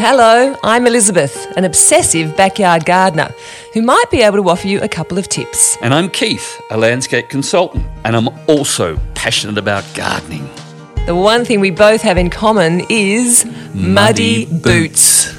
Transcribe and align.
Hello, 0.00 0.56
I'm 0.62 0.86
Elizabeth, 0.86 1.52
an 1.56 1.64
obsessive 1.64 2.36
backyard 2.36 2.84
gardener 2.84 3.34
who 3.74 3.82
might 3.82 4.04
be 4.12 4.22
able 4.22 4.36
to 4.36 4.48
offer 4.48 4.68
you 4.68 4.80
a 4.80 4.88
couple 4.88 5.18
of 5.18 5.28
tips. 5.28 5.76
And 5.82 5.92
I'm 5.92 6.08
Keith, 6.08 6.62
a 6.70 6.76
landscape 6.76 7.28
consultant, 7.28 7.84
and 8.04 8.14
I'm 8.14 8.28
also 8.48 8.96
passionate 9.16 9.58
about 9.58 9.84
gardening. 9.94 10.48
The 11.06 11.16
one 11.16 11.44
thing 11.44 11.58
we 11.58 11.72
both 11.72 12.00
have 12.02 12.16
in 12.16 12.30
common 12.30 12.82
is 12.88 13.44
muddy, 13.74 14.46
Muddy 14.46 14.60
boots. 14.60 15.34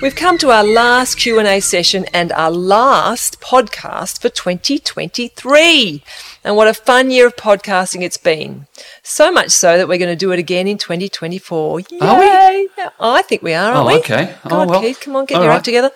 We've 0.00 0.16
come 0.16 0.38
to 0.38 0.50
our 0.50 0.64
last 0.64 1.16
Q&A 1.16 1.60
session 1.60 2.06
and 2.14 2.32
our 2.32 2.50
last 2.50 3.42
podcast 3.42 4.22
for 4.22 4.30
2023. 4.30 6.02
And 6.44 6.56
what 6.56 6.66
a 6.66 6.72
fun 6.72 7.10
year 7.10 7.26
of 7.26 7.36
podcasting 7.36 8.02
it's 8.02 8.16
been. 8.16 8.66
So 9.02 9.30
much 9.32 9.50
so 9.50 9.76
that 9.76 9.88
we're 9.88 9.98
going 9.98 10.10
to 10.10 10.16
do 10.16 10.32
it 10.32 10.38
again 10.38 10.66
in 10.66 10.78
2024. 10.78 11.80
Yay! 11.80 11.86
Are 12.00 12.18
we? 12.18 12.68
I 13.00 13.22
think 13.22 13.42
we 13.42 13.54
are, 13.54 13.72
aren't 13.72 13.88
Oh, 13.88 13.92
we? 13.92 13.98
okay. 14.00 14.34
Oh, 14.44 14.48
God, 14.48 14.70
well. 14.70 14.80
Keith, 14.80 15.00
come 15.00 15.16
on, 15.16 15.24
get 15.26 15.36
All 15.36 15.42
your 15.42 15.50
right. 15.50 15.56
act 15.56 15.64
together. 15.64 15.90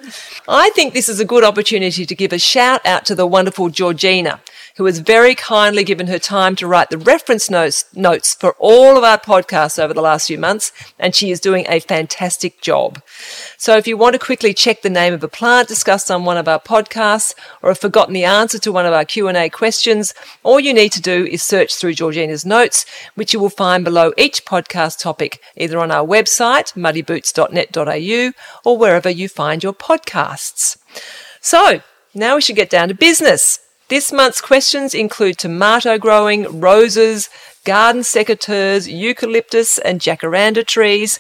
I 0.48 0.70
think 0.70 0.95
this 0.95 1.08
is 1.08 1.20
a 1.20 1.24
good 1.24 1.45
opportunity 1.45 2.06
to 2.06 2.14
give 2.14 2.32
a 2.32 2.38
shout 2.38 2.84
out 2.86 3.05
to 3.06 3.14
the 3.14 3.27
wonderful 3.27 3.69
Georgina, 3.69 4.41
who 4.77 4.84
has 4.86 5.00
very 5.00 5.34
kindly 5.34 5.84
given 5.84 6.06
her 6.06 6.19
time 6.19 6.56
to 6.56 6.66
write 6.66 6.91
the 6.91 6.98
reference 6.98 7.50
notes, 7.50 7.84
notes 7.95 8.34
for 8.34 8.55
all 8.58 8.97
of 8.97 9.05
our 9.05 9.19
podcasts 9.19 9.83
over 9.83 9.92
the 9.92 10.00
last 10.00 10.28
few 10.28 10.38
months, 10.38 10.72
and 10.98 11.14
she 11.14 11.30
is 11.30 11.41
doing 11.41 11.66
a 11.69 11.80
fantastic 11.80 12.60
job. 12.60 13.02
So 13.58 13.77
if 13.77 13.86
you 13.86 13.97
want 13.97 14.14
to 14.14 14.19
quickly 14.19 14.55
check 14.55 14.83
the 14.83 14.91
name 14.91 15.12
of 15.12 15.22
a 15.24 15.28
plant 15.28 15.69
discussed 15.69 16.10
on 16.10 16.24
one 16.24 16.36
of 16.38 16.48
our 16.48 16.60
podcasts, 16.60 17.34
or 17.62 17.70
have 17.70 17.78
forgotten 17.78 18.14
the 18.14 18.24
answer 18.24 18.58
to 18.60 18.72
one 18.72 18.86
of 18.86 18.92
our 18.94 19.05
Q&A 19.05 19.50
questions, 19.50 20.14
all 20.42 20.60
you 20.60 20.72
need 20.72 20.92
to 20.92 21.02
do 21.02 21.27
is 21.27 21.42
search 21.42 21.74
through 21.74 21.94
Georgina's 21.94 22.47
notes, 22.47 22.70
which 23.15 23.33
you 23.33 23.41
will 23.41 23.51
find 23.51 23.84
below 23.84 24.12
each 24.16 24.45
podcast 24.45 25.01
topic, 25.01 25.41
either 25.56 25.78
on 25.78 25.91
our 25.91 26.06
website, 26.06 26.75
muddyboots.net.au, 26.75 28.33
or 28.64 28.78
wherever 28.78 29.11
you 29.11 29.28
find 29.28 29.62
your 29.62 29.75
podcasts. 29.75 30.77
So, 31.41 31.83
now 32.14 32.36
we 32.36 32.42
should 32.42 32.56
get 32.56 32.70
down 32.70 32.89
to 32.89 32.94
business. 32.94 33.61
This 33.89 34.12
month's 34.12 34.41
questions 34.41 34.94
include 34.94 35.39
tomato 35.39 35.98
growing, 35.98 36.61
roses, 36.61 37.28
garden 37.64 38.03
secateurs, 38.03 38.91
eucalyptus 38.91 39.78
and 39.78 40.00
jacaranda 40.00 40.66
trees, 40.66 41.19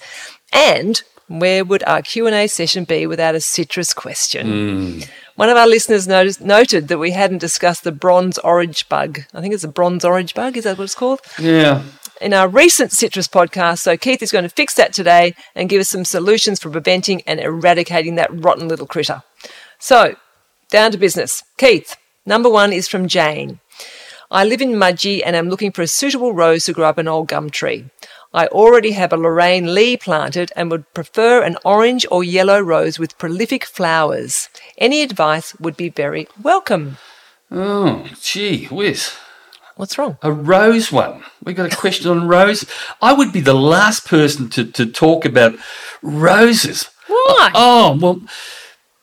and 0.52 1.02
where 1.28 1.64
would 1.64 1.82
our 1.84 2.02
Q&A 2.02 2.48
session 2.48 2.84
be 2.84 3.06
without 3.06 3.34
a 3.34 3.40
citrus 3.40 3.94
question? 3.94 4.46
Mm. 4.46 5.08
One 5.40 5.48
of 5.48 5.56
our 5.56 5.66
listeners 5.66 6.06
noticed, 6.06 6.42
noted 6.42 6.88
that 6.88 6.98
we 6.98 7.12
hadn't 7.12 7.38
discussed 7.38 7.82
the 7.82 7.92
bronze 7.92 8.36
orange 8.36 8.86
bug. 8.90 9.20
I 9.32 9.40
think 9.40 9.54
it's 9.54 9.64
a 9.64 9.68
bronze 9.68 10.04
orange 10.04 10.34
bug. 10.34 10.58
Is 10.58 10.64
that 10.64 10.76
what 10.76 10.84
it's 10.84 10.94
called? 10.94 11.22
Yeah. 11.38 11.82
in 12.20 12.34
our 12.34 12.46
recent 12.46 12.92
citrus 12.92 13.26
podcast. 13.26 13.78
So 13.78 13.96
Keith 13.96 14.22
is 14.22 14.32
going 14.32 14.42
to 14.42 14.50
fix 14.50 14.74
that 14.74 14.92
today 14.92 15.34
and 15.54 15.70
give 15.70 15.80
us 15.80 15.88
some 15.88 16.04
solutions 16.04 16.60
for 16.60 16.68
preventing 16.68 17.22
and 17.22 17.40
eradicating 17.40 18.16
that 18.16 18.28
rotten 18.30 18.68
little 18.68 18.86
critter. 18.86 19.22
So, 19.78 20.16
down 20.68 20.92
to 20.92 20.98
business. 20.98 21.42
Keith, 21.56 21.96
number 22.26 22.50
one 22.50 22.70
is 22.74 22.86
from 22.86 23.08
Jane. 23.08 23.60
I 24.30 24.44
live 24.44 24.60
in 24.60 24.72
Mudgee 24.72 25.22
and 25.24 25.34
am 25.34 25.48
looking 25.48 25.72
for 25.72 25.80
a 25.80 25.86
suitable 25.86 26.34
rose 26.34 26.66
to 26.66 26.74
grow 26.74 26.86
up 26.86 26.98
an 26.98 27.08
old 27.08 27.28
gum 27.28 27.48
tree. 27.48 27.86
I 28.32 28.46
already 28.46 28.92
have 28.92 29.12
a 29.12 29.16
Lorraine 29.16 29.74
Lee 29.74 29.96
planted 29.96 30.52
and 30.54 30.70
would 30.70 30.92
prefer 30.94 31.42
an 31.42 31.56
orange 31.64 32.06
or 32.12 32.22
yellow 32.22 32.60
rose 32.60 32.96
with 32.96 33.18
prolific 33.18 33.64
flowers. 33.64 34.48
Any 34.78 35.02
advice 35.02 35.58
would 35.58 35.76
be 35.76 35.88
very 35.88 36.28
welcome. 36.40 36.98
Oh, 37.50 38.06
gee 38.20 38.66
whiz. 38.66 39.16
What's 39.74 39.98
wrong? 39.98 40.16
A 40.22 40.30
rose 40.30 40.92
one. 40.92 41.24
We 41.42 41.54
got 41.54 41.72
a 41.72 41.76
question 41.76 42.08
on 42.08 42.28
rose. 42.28 42.64
I 43.02 43.12
would 43.12 43.32
be 43.32 43.40
the 43.40 43.54
last 43.54 44.06
person 44.06 44.48
to, 44.50 44.64
to 44.64 44.86
talk 44.86 45.24
about 45.24 45.54
roses. 46.00 46.88
Why? 47.08 47.50
Oh, 47.52 47.98
well, 48.00 48.20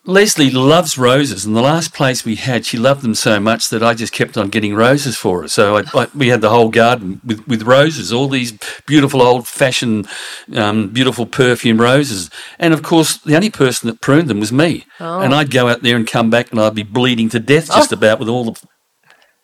Leslie 0.08 0.50
loves 0.50 0.98
roses, 0.98 1.46
and 1.46 1.54
the 1.54 1.62
last 1.62 1.94
place 1.94 2.24
we 2.24 2.36
had, 2.36 2.66
she 2.66 2.78
loved 2.78 3.02
them 3.02 3.14
so 3.14 3.42
much 3.42 3.68
that 3.70 3.84
I 3.84 3.94
just 3.94 4.14
kept 4.14 4.38
on 4.38 4.48
getting 4.48 4.74
roses 4.74 5.18
for 5.18 5.42
her. 5.42 5.48
So 5.50 5.76
I, 5.78 5.84
I, 5.94 6.08
we 6.16 6.30
had 6.30 6.40
the 6.40 6.50
whole 6.50 6.70
garden 6.70 7.20
with, 7.26 7.46
with 7.46 7.64
roses, 7.64 8.14
all 8.14 8.30
these 8.30 8.54
beautiful 8.86 9.22
old 9.22 9.50
fashioned, 9.50 10.08
um, 10.56 10.88
beautiful 10.90 11.26
perfume 11.26 11.82
roses. 11.82 12.30
And 12.58 12.74
of 12.74 12.84
course, 12.84 13.18
the 13.18 13.36
only 13.36 13.50
person 13.50 13.90
that 13.90 14.00
pruned 14.00 14.30
them 14.30 14.40
was 14.40 14.54
me. 14.54 14.86
And 15.24 15.36
I'd 15.36 15.52
go 15.52 15.68
out 15.68 15.82
there 15.82 15.98
and 15.98 16.08
come 16.08 16.30
back, 16.30 16.52
and 16.52 16.60
I'd 16.62 16.74
be 16.74 16.84
bleeding 16.84 17.28
to 17.30 17.40
death 17.40 17.68
just 17.68 17.92
about 17.92 18.18
with 18.20 18.30
all 18.30 18.46
the 18.46 18.68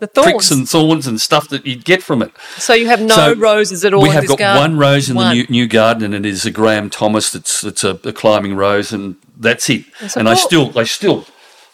The 0.03 0.07
thorns. 0.07 0.31
pricks 0.31 0.51
and 0.51 0.67
thorns 0.67 1.07
and 1.07 1.19
stuff 1.21 1.47
that 1.49 1.65
you'd 1.65 1.85
get 1.85 2.03
from 2.03 2.21
it. 2.21 2.31
so 2.57 2.73
you 2.73 2.87
have 2.87 3.01
no 3.01 3.15
So 3.15 3.35
roses 3.35 3.85
at 3.85 3.93
all 3.93 4.03
We 4.03 4.09
have 4.09 4.27
got 4.27 4.37
garden? 4.37 4.61
one 4.73 4.77
rose 4.79 5.09
in 5.09 5.15
One. 5.15 5.29
the 5.35 5.43
new, 5.43 5.47
new 5.49 5.67
garden, 5.67 6.13
and 6.13 6.25
it 6.25 6.29
is 6.29 6.45
a 6.45 6.51
Graham 6.51 6.89
Thomas. 6.89 7.33
It's 7.33 7.63
it's 7.63 7.83
a, 7.83 7.91
a 8.03 8.11
climbing 8.13 8.55
rose, 8.55 8.91
and 8.91 9.15
that's 9.37 9.69
it. 9.69 9.85
That's 10.01 10.17
and 10.17 10.27
I 10.27 10.33
still, 10.35 10.77
I 10.77 10.83
still, 10.83 11.25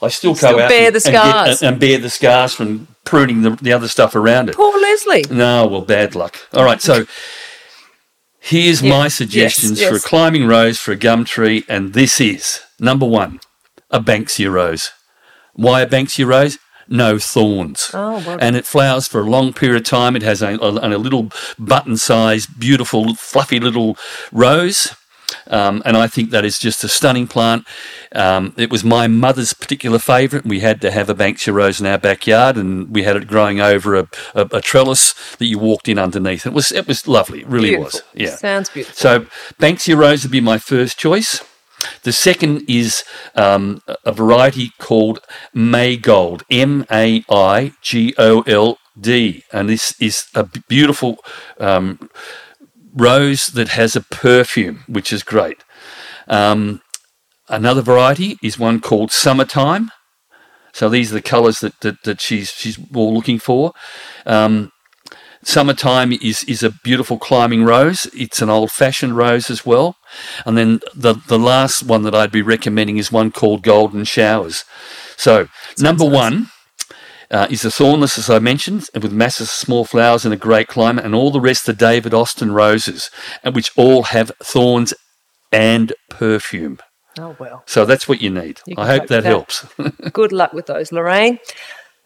I 0.01 0.09
still 0.09 0.31
go 0.33 0.37
Still 0.37 0.59
out 0.59 0.69
bear 0.69 0.87
and, 0.87 0.95
the 0.95 1.01
and 1.07 1.13
get- 1.13 1.21
scars. 1.31 1.63
and, 1.63 1.79
bear 1.79 1.97
the 1.97 2.09
scars 2.09 2.53
from 2.53 2.87
pruning 3.05 3.41
the, 3.41 3.51
the 3.61 3.73
other 3.73 3.87
stuff 3.87 4.15
around 4.15 4.49
it. 4.49 4.55
Poor 4.55 4.79
Leslie. 4.79 5.25
No, 5.31 5.65
well, 5.67 5.81
bad 5.81 6.13
luck. 6.15 6.37
All 6.53 6.63
right, 6.63 6.81
so 6.81 7.05
here's 8.39 8.81
Yeah, 8.81 8.89
my 8.91 9.03
yes, 9.05 9.15
suggestions 9.15 9.83
for 9.83 9.95
a 9.95 9.99
climbing 9.99 10.47
rose 10.47 10.79
for 10.79 10.91
a 10.91 10.95
gum 10.95 11.25
tree, 11.25 11.65
and 11.67 11.93
this 11.93 12.21
is 12.21 12.61
number 12.79 13.05
one, 13.05 13.39
a 13.89 13.99
Banksia 13.99 14.51
rose. 14.51 14.91
Why 15.53 15.81
a 15.81 15.87
Banksia 15.87 16.25
rose? 16.25 16.57
No 16.89 17.19
thorns. 17.19 17.91
Oh, 17.93 18.37
and 18.41 18.55
it 18.55 18.65
flowers 18.65 19.07
for 19.07 19.21
a 19.21 19.29
long 19.29 19.53
period 19.53 19.77
of 19.77 19.85
time. 19.85 20.15
It 20.15 20.23
has 20.23 20.41
a, 20.41 20.55
a, 20.57 20.95
a 20.95 20.97
little 20.97 21.29
button-sized, 21.57 22.59
beautiful, 22.59 23.13
fluffy 23.15 23.59
little 23.59 23.95
rose. 24.31 24.95
Um, 25.45 25.83
and 25.85 25.95
I 25.95 26.07
think 26.07 26.31
that 26.31 26.43
is 26.43 26.57
just 26.57 26.83
a 26.83 26.87
stunning 26.87 27.27
plant. 27.27 27.67
Um, 28.13 28.53
it 28.57 28.71
was 28.71 28.83
my 28.83 29.07
mother's 29.07 29.53
particular 29.53 29.99
favourite. 29.99 30.45
We 30.45 30.61
had 30.61 30.81
to 30.81 30.89
have 30.89 31.09
a 31.09 31.13
Banksia 31.15 31.53
rose 31.53 31.79
in 31.79 31.85
our 31.85 31.99
backyard, 31.99 32.57
and 32.57 32.89
we 32.89 33.03
had 33.03 33.15
it 33.15 33.27
growing 33.27 33.59
over 33.61 33.95
a, 33.95 34.07
a, 34.33 34.47
a 34.53 34.61
trellis 34.61 35.13
that 35.37 35.45
you 35.45 35.59
walked 35.59 35.87
in 35.87 35.99
underneath. 35.99 36.47
It 36.47 36.53
was 36.53 36.71
it 36.71 36.87
was 36.87 37.07
lovely, 37.07 37.41
it 37.41 37.47
really 37.47 37.69
Beautiful. 37.69 37.99
was. 37.99 38.03
Yeah. 38.15 38.35
Sounds 38.35 38.69
beautiful. 38.69 38.95
So 38.95 39.19
Banksia 39.59 39.95
rose 39.95 40.23
would 40.23 40.31
be 40.31 40.41
my 40.41 40.57
first 40.57 40.97
choice. 40.97 41.43
The 42.03 42.11
second 42.11 42.63
is 42.67 43.03
um, 43.35 43.81
a- 44.05 44.11
variety 44.11 44.71
called 44.79 45.19
Maigold, 45.55 46.43
M 46.49 46.85
A 46.91 47.23
I 47.29 47.73
G 47.81 48.13
O 48.17 48.41
L 48.41 48.77
D, 48.99 49.43
and 49.51 49.69
this 49.69 49.95
is 50.01 50.27
a 50.35 50.43
beautiful 50.67 51.17
um, 51.59 52.09
rose 52.93 53.47
that 53.47 53.69
has 53.69 53.95
a 53.95 54.01
perfume, 54.01 54.83
which 54.87 55.13
is 55.13 55.23
great. 55.23 55.63
Um, 56.27 56.81
another 57.47 57.81
variety 57.81 58.37
is 58.43 58.59
one 58.59 58.79
called 58.79 59.11
Summertime. 59.11 59.91
So 60.73 60.89
these 60.89 61.11
are 61.11 61.15
the 61.15 61.21
colours 61.21 61.59
that, 61.59 61.79
that, 61.81 62.03
that 62.03 62.21
she's 62.21 62.51
she's 62.51 62.79
all 62.93 63.13
looking 63.13 63.39
for. 63.39 63.73
Um, 64.25 64.71
Summertime 65.43 66.11
is, 66.11 66.43
is 66.43 66.63
a 66.63 66.71
beautiful 66.83 67.17
climbing 67.17 67.63
rose. 67.63 68.07
It's 68.13 68.41
an 68.41 68.49
old 68.49 68.71
fashioned 68.71 69.15
rose 69.15 69.49
as 69.49 69.65
well. 69.65 69.95
And 70.45 70.57
then 70.57 70.81
the, 70.93 71.13
the 71.27 71.39
last 71.39 71.83
one 71.83 72.03
that 72.03 72.15
I'd 72.15 72.31
be 72.31 72.41
recommending 72.41 72.97
is 72.97 73.11
one 73.11 73.31
called 73.31 73.63
Golden 73.63 74.03
Showers. 74.03 74.65
So, 75.15 75.47
number 75.77 76.05
one 76.05 76.49
uh, 77.31 77.47
is 77.49 77.61
the 77.61 77.71
thornless, 77.71 78.17
as 78.17 78.29
I 78.29 78.39
mentioned, 78.39 78.87
and 78.93 79.03
with 79.03 79.13
masses 79.13 79.47
of 79.47 79.53
small 79.53 79.85
flowers 79.85 80.25
in 80.25 80.31
a 80.31 80.37
great 80.37 80.67
climate, 80.67 81.05
and 81.05 81.15
all 81.15 81.31
the 81.31 81.41
rest 81.41 81.69
are 81.69 81.73
David 81.73 82.13
Austin 82.13 82.51
roses, 82.51 83.09
and 83.43 83.55
which 83.55 83.71
all 83.77 84.03
have 84.03 84.31
thorns 84.41 84.93
and 85.51 85.93
perfume. 86.09 86.79
Oh, 87.17 87.35
well. 87.39 87.63
So 87.65 87.85
that's 87.85 88.07
what 88.07 88.21
you 88.21 88.29
need. 88.29 88.61
You 88.65 88.75
I 88.77 88.87
hope 88.87 89.07
that 89.07 89.23
that. 89.23 89.29
helps. 89.29 89.65
Good 90.13 90.31
luck 90.31 90.53
with 90.53 90.67
those, 90.67 90.91
Lorraine. 90.91 91.39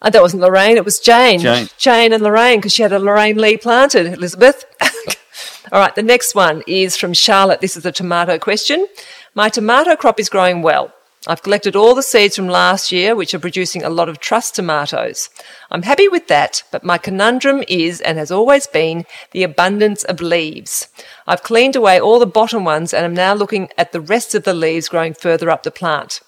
Uh, 0.04 0.10
that 0.10 0.20
wasn't 0.20 0.42
Lorraine, 0.42 0.76
it 0.76 0.84
was 0.84 1.00
Jane. 1.00 1.40
Jane. 1.78 2.12
and 2.12 2.22
Lorraine, 2.22 2.58
because 2.58 2.74
she 2.74 2.82
had 2.82 2.92
a 2.92 2.98
Lorraine 2.98 3.38
Lee 3.38 3.56
planted, 3.56 4.06
Elizabeth. 4.06 4.66
All 5.72 5.80
right, 5.80 5.94
the 5.94 6.02
next 6.02 6.34
one 6.34 6.62
is 6.66 6.94
from 6.94 7.14
Charlotte. 7.14 7.62
This 7.62 7.74
is 7.74 7.86
a 7.86 7.90
tomato 7.90 8.38
question. 8.38 8.86
My 9.34 9.48
tomato 9.48 9.96
crop 9.96 10.20
is 10.20 10.28
growing 10.28 10.60
well. 10.60 10.92
I've 11.26 11.42
collected 11.42 11.74
all 11.74 11.94
the 11.94 12.02
seeds 12.02 12.36
from 12.36 12.48
last 12.48 12.92
year, 12.92 13.16
which 13.16 13.32
are 13.32 13.38
producing 13.38 13.82
a 13.82 13.88
lot 13.88 14.10
of 14.10 14.20
truss 14.20 14.50
tomatoes. 14.50 15.30
I'm 15.70 15.84
happy 15.84 16.06
with 16.06 16.28
that, 16.28 16.62
but 16.70 16.84
my 16.84 16.98
conundrum 16.98 17.64
is, 17.66 18.02
and 18.02 18.18
has 18.18 18.30
always 18.30 18.66
been, 18.66 19.06
the 19.30 19.42
abundance 19.42 20.04
of 20.04 20.20
leaves. 20.20 20.88
I've 21.26 21.42
cleaned 21.42 21.76
away 21.76 21.98
all 21.98 22.18
the 22.18 22.26
bottom 22.26 22.62
ones 22.62 22.92
and 22.92 23.06
am 23.06 23.14
now 23.14 23.32
looking 23.32 23.70
at 23.78 23.92
the 23.92 24.02
rest 24.02 24.34
of 24.34 24.44
the 24.44 24.52
leaves 24.52 24.90
growing 24.90 25.14
further 25.14 25.48
up 25.48 25.62
the 25.62 25.70
plant. 25.70 26.20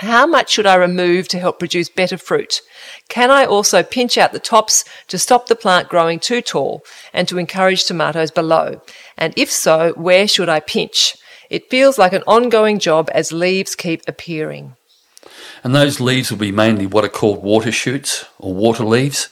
How 0.00 0.26
much 0.26 0.50
should 0.50 0.66
I 0.66 0.76
remove 0.76 1.26
to 1.28 1.40
help 1.40 1.58
produce 1.58 1.88
better 1.88 2.16
fruit? 2.16 2.60
Can 3.08 3.32
I 3.32 3.44
also 3.44 3.82
pinch 3.82 4.16
out 4.16 4.32
the 4.32 4.38
tops 4.38 4.84
to 5.08 5.18
stop 5.18 5.46
the 5.46 5.56
plant 5.56 5.88
growing 5.88 6.20
too 6.20 6.40
tall 6.40 6.84
and 7.12 7.26
to 7.26 7.38
encourage 7.38 7.84
tomatoes 7.84 8.30
below? 8.30 8.80
And 9.16 9.34
if 9.36 9.50
so, 9.50 9.92
where 9.96 10.28
should 10.28 10.48
I 10.48 10.60
pinch? 10.60 11.16
It 11.50 11.68
feels 11.68 11.98
like 11.98 12.12
an 12.12 12.22
ongoing 12.28 12.78
job 12.78 13.10
as 13.12 13.32
leaves 13.32 13.74
keep 13.74 14.02
appearing. 14.06 14.76
And 15.64 15.74
those 15.74 15.98
leaves 15.98 16.30
will 16.30 16.38
be 16.38 16.52
mainly 16.52 16.86
what 16.86 17.04
are 17.04 17.08
called 17.08 17.42
water 17.42 17.72
shoots 17.72 18.24
or 18.38 18.54
water 18.54 18.84
leaves. 18.84 19.28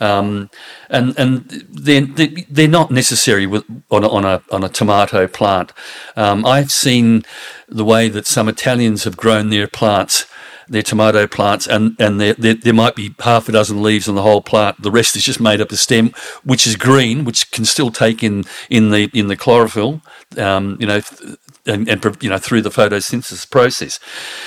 Um, 0.00 0.50
and 0.88 1.16
and 1.18 1.48
they're 1.70 2.06
they're 2.48 2.68
not 2.68 2.90
necessary 2.90 3.46
with 3.46 3.64
on 3.90 4.04
a, 4.04 4.08
on 4.08 4.24
a 4.24 4.42
on 4.50 4.64
a 4.64 4.68
tomato 4.68 5.26
plant. 5.26 5.72
Um, 6.16 6.44
I've 6.44 6.72
seen 6.72 7.22
the 7.68 7.84
way 7.84 8.08
that 8.08 8.26
some 8.26 8.48
Italians 8.48 9.04
have 9.04 9.16
grown 9.16 9.50
their 9.50 9.68
plants 9.68 10.26
their 10.70 10.82
tomato 10.82 11.26
plants, 11.26 11.66
and 11.66 11.96
and 11.98 12.20
there, 12.20 12.34
there, 12.34 12.72
might 12.72 12.94
be 12.94 13.12
half 13.18 13.48
a 13.48 13.52
dozen 13.52 13.82
leaves 13.82 14.08
on 14.08 14.14
the 14.14 14.22
whole 14.22 14.40
plant. 14.40 14.80
The 14.80 14.92
rest 14.92 15.16
is 15.16 15.24
just 15.24 15.40
made 15.40 15.60
up 15.60 15.72
of 15.72 15.80
stem, 15.80 16.14
which 16.44 16.64
is 16.64 16.76
green, 16.76 17.24
which 17.24 17.50
can 17.50 17.64
still 17.64 17.90
take 17.90 18.22
in 18.22 18.44
in 18.70 18.90
the 18.90 19.10
in 19.12 19.26
the 19.26 19.36
chlorophyll, 19.36 20.00
um, 20.38 20.76
you 20.78 20.86
know, 20.86 21.00
and, 21.66 21.88
and, 21.88 22.22
you 22.22 22.28
know 22.28 22.38
through 22.38 22.62
the 22.62 22.70
photosynthesis 22.70 23.48
process. 23.50 24.00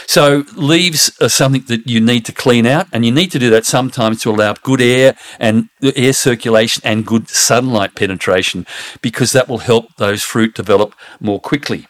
So 0.07 0.43
leaves 0.55 1.11
are 1.21 1.29
something 1.29 1.63
that 1.67 1.87
you 1.87 1.99
need 1.99 2.25
to 2.25 2.31
clean 2.31 2.65
out, 2.65 2.87
and 2.91 3.05
you 3.05 3.11
need 3.11 3.31
to 3.31 3.39
do 3.39 3.49
that 3.51 3.65
sometimes 3.65 4.21
to 4.21 4.31
allow 4.31 4.53
good 4.53 4.81
air 4.81 5.15
and 5.39 5.69
air 5.95 6.13
circulation 6.13 6.81
and 6.85 7.05
good 7.05 7.29
sunlight 7.29 7.95
penetration, 7.95 8.65
because 9.01 9.31
that 9.31 9.47
will 9.47 9.59
help 9.59 9.95
those 9.97 10.23
fruit 10.23 10.55
develop 10.55 10.95
more 11.19 11.39
quickly. 11.39 11.87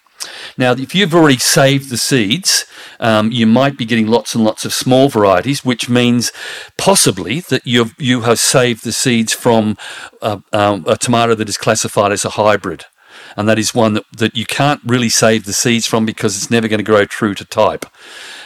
Now, 0.57 0.71
if 0.71 0.95
you've 0.95 1.13
already 1.13 1.37
saved 1.37 1.89
the 1.89 1.97
seeds, 1.97 2.65
um, 2.99 3.31
you 3.31 3.45
might 3.45 3.77
be 3.77 3.85
getting 3.85 4.07
lots 4.07 4.35
and 4.35 4.43
lots 4.43 4.65
of 4.65 4.73
small 4.73 5.09
varieties, 5.09 5.65
which 5.65 5.89
means 5.89 6.31
possibly 6.77 7.41
that 7.41 7.65
you've, 7.65 7.93
you 7.97 8.21
have 8.21 8.39
saved 8.39 8.83
the 8.83 8.93
seeds 8.93 9.33
from 9.33 9.77
a, 10.21 10.41
um, 10.53 10.85
a 10.87 10.95
tomato 10.95 11.35
that 11.35 11.49
is 11.49 11.57
classified 11.57 12.11
as 12.11 12.23
a 12.23 12.29
hybrid. 12.29 12.85
And 13.35 13.47
that 13.49 13.59
is 13.59 13.73
one 13.73 13.93
that, 13.93 14.05
that 14.17 14.35
you 14.35 14.45
can't 14.45 14.81
really 14.85 15.09
save 15.09 15.45
the 15.45 15.53
seeds 15.53 15.87
from 15.87 16.05
because 16.05 16.35
it's 16.35 16.51
never 16.51 16.67
going 16.67 16.79
to 16.79 16.83
grow 16.83 17.05
true 17.05 17.33
to 17.35 17.45
type. 17.45 17.85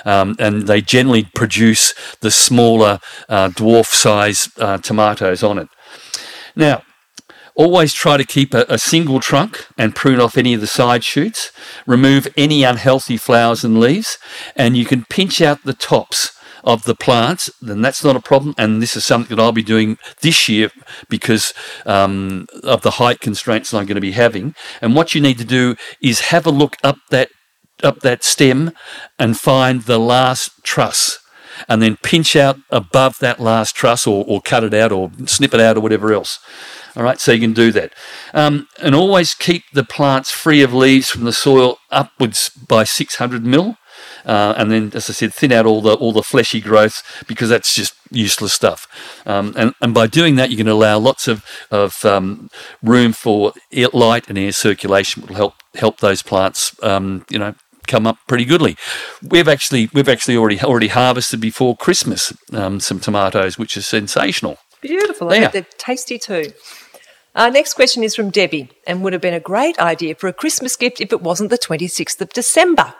Um, 0.05 0.35
and 0.39 0.67
they 0.67 0.81
generally 0.81 1.25
produce 1.35 1.93
the 2.21 2.31
smaller 2.31 2.99
uh, 3.27 3.49
dwarf 3.49 3.87
size 3.87 4.49
uh, 4.57 4.77
tomatoes 4.77 5.43
on 5.43 5.57
it. 5.59 5.69
Now, 6.55 6.83
Always 7.57 7.91
try 7.91 8.17
to 8.17 8.23
keep 8.23 8.53
a, 8.53 8.65
a, 8.69 8.77
single 8.77 9.19
trunk 9.19 9.65
and 9.79 9.95
prune 9.95 10.21
off 10.21 10.37
any 10.37 10.53
of 10.53 10.61
the 10.61 10.67
side 10.67 11.03
shoots. 11.03 11.51
Remove 11.87 12.27
any 12.37 12.61
unhealthy 12.61 13.17
flowers 13.17 13.63
and 13.63 13.79
leaves, 13.79 14.19
and 14.55 14.77
you 14.77 14.85
can 14.85 15.05
pinch 15.05 15.41
out 15.41 15.63
the 15.63 15.73
tops 15.73 16.36
of 16.67 16.83
the 16.83 16.93
plants, 16.93 17.49
then 17.61 17.81
that's 17.81 18.03
not 18.03 18.17
a 18.17 18.19
problem. 18.19 18.53
And 18.57 18.81
this 18.81 18.97
is 18.97 19.05
something 19.05 19.35
that 19.35 19.41
I'll 19.41 19.53
be 19.53 19.63
doing 19.63 19.97
this 20.21 20.49
year 20.49 20.69
because 21.07 21.53
um, 21.85 22.45
of 22.61 22.81
the 22.81 22.91
height 22.91 23.21
constraints 23.21 23.73
I'm 23.73 23.85
going 23.85 23.95
to 23.95 24.01
be 24.01 24.11
having. 24.11 24.53
And 24.81 24.93
what 24.93 25.15
you 25.15 25.21
need 25.21 25.37
to 25.37 25.45
do 25.45 25.77
is 26.01 26.19
have 26.19 26.45
a 26.45 26.51
look 26.51 26.75
up 26.83 26.97
that 27.09 27.29
up 27.83 27.99
that 27.99 28.23
stem 28.23 28.71
and 29.17 29.39
find 29.39 29.83
the 29.83 29.99
last 29.99 30.51
truss 30.63 31.19
and 31.69 31.81
then 31.81 31.95
pinch 32.03 32.35
out 32.35 32.57
above 32.69 33.17
that 33.19 33.39
last 33.39 33.75
truss 33.75 34.05
or, 34.05 34.25
or 34.27 34.41
cut 34.41 34.63
it 34.63 34.73
out 34.73 34.91
or 34.91 35.11
snip 35.25 35.53
it 35.53 35.59
out 35.59 35.77
or 35.77 35.79
whatever 35.79 36.11
else. 36.11 36.39
All 36.95 37.03
right, 37.03 37.19
so 37.19 37.31
you 37.31 37.39
can 37.39 37.53
do 37.53 37.71
that. 37.71 37.93
Um, 38.33 38.67
and 38.81 38.93
always 38.93 39.33
keep 39.33 39.63
the 39.71 39.83
plants 39.83 40.31
free 40.31 40.61
of 40.63 40.73
leaves 40.73 41.09
from 41.09 41.23
the 41.23 41.33
soil 41.33 41.77
upwards 41.91 42.49
by 42.49 42.83
600 42.83 43.45
mil. 43.45 43.77
Uh, 44.25 44.53
and 44.57 44.71
then, 44.71 44.91
as 44.93 45.09
I 45.09 45.13
said, 45.13 45.33
thin 45.33 45.51
out 45.51 45.65
all 45.65 45.81
the 45.81 45.93
all 45.93 46.11
the 46.11 46.23
fleshy 46.23 46.61
growth 46.61 47.23
because 47.27 47.49
that's 47.49 47.73
just 47.73 47.95
useless 48.11 48.53
stuff. 48.53 48.87
Um, 49.25 49.53
and, 49.57 49.73
and 49.81 49.93
by 49.93 50.07
doing 50.07 50.35
that, 50.35 50.49
you 50.51 50.57
can 50.57 50.67
allow 50.67 50.97
lots 50.97 51.27
of 51.27 51.45
of 51.71 52.03
um, 52.05 52.49
room 52.83 53.13
for 53.13 53.53
air, 53.71 53.87
light 53.93 54.29
and 54.29 54.37
air 54.37 54.51
circulation, 54.51 55.21
which 55.21 55.29
will 55.29 55.37
help 55.37 55.53
help 55.75 55.99
those 55.99 56.21
plants, 56.21 56.75
um, 56.83 57.25
you 57.29 57.39
know, 57.39 57.53
come 57.87 58.05
up 58.05 58.17
pretty 58.27 58.45
goodly. 58.45 58.77
We've 59.23 59.47
actually 59.47 59.89
we've 59.93 60.09
actually 60.09 60.37
already 60.37 60.61
already 60.61 60.89
harvested 60.89 61.39
before 61.39 61.75
Christmas 61.75 62.33
um, 62.53 62.79
some 62.79 62.99
tomatoes, 62.99 63.57
which 63.57 63.77
is 63.77 63.87
sensational. 63.87 64.57
Beautiful. 64.81 65.29
They're 65.29 65.65
tasty 65.77 66.19
too. 66.19 66.51
Our 67.35 67.51
next 67.51 67.75
question 67.75 68.03
is 68.03 68.15
from 68.15 68.31
Debbie 68.31 68.69
and 68.87 69.03
would 69.03 69.13
have 69.13 69.21
been 69.21 69.33
a 69.33 69.39
great 69.39 69.77
idea 69.79 70.15
for 70.15 70.27
a 70.27 70.33
Christmas 70.33 70.75
gift 70.75 70.99
if 70.99 71.13
it 71.13 71.21
wasn't 71.21 71.51
the 71.51 71.57
26th 71.57 72.19
of 72.19 72.29
December. 72.29 72.95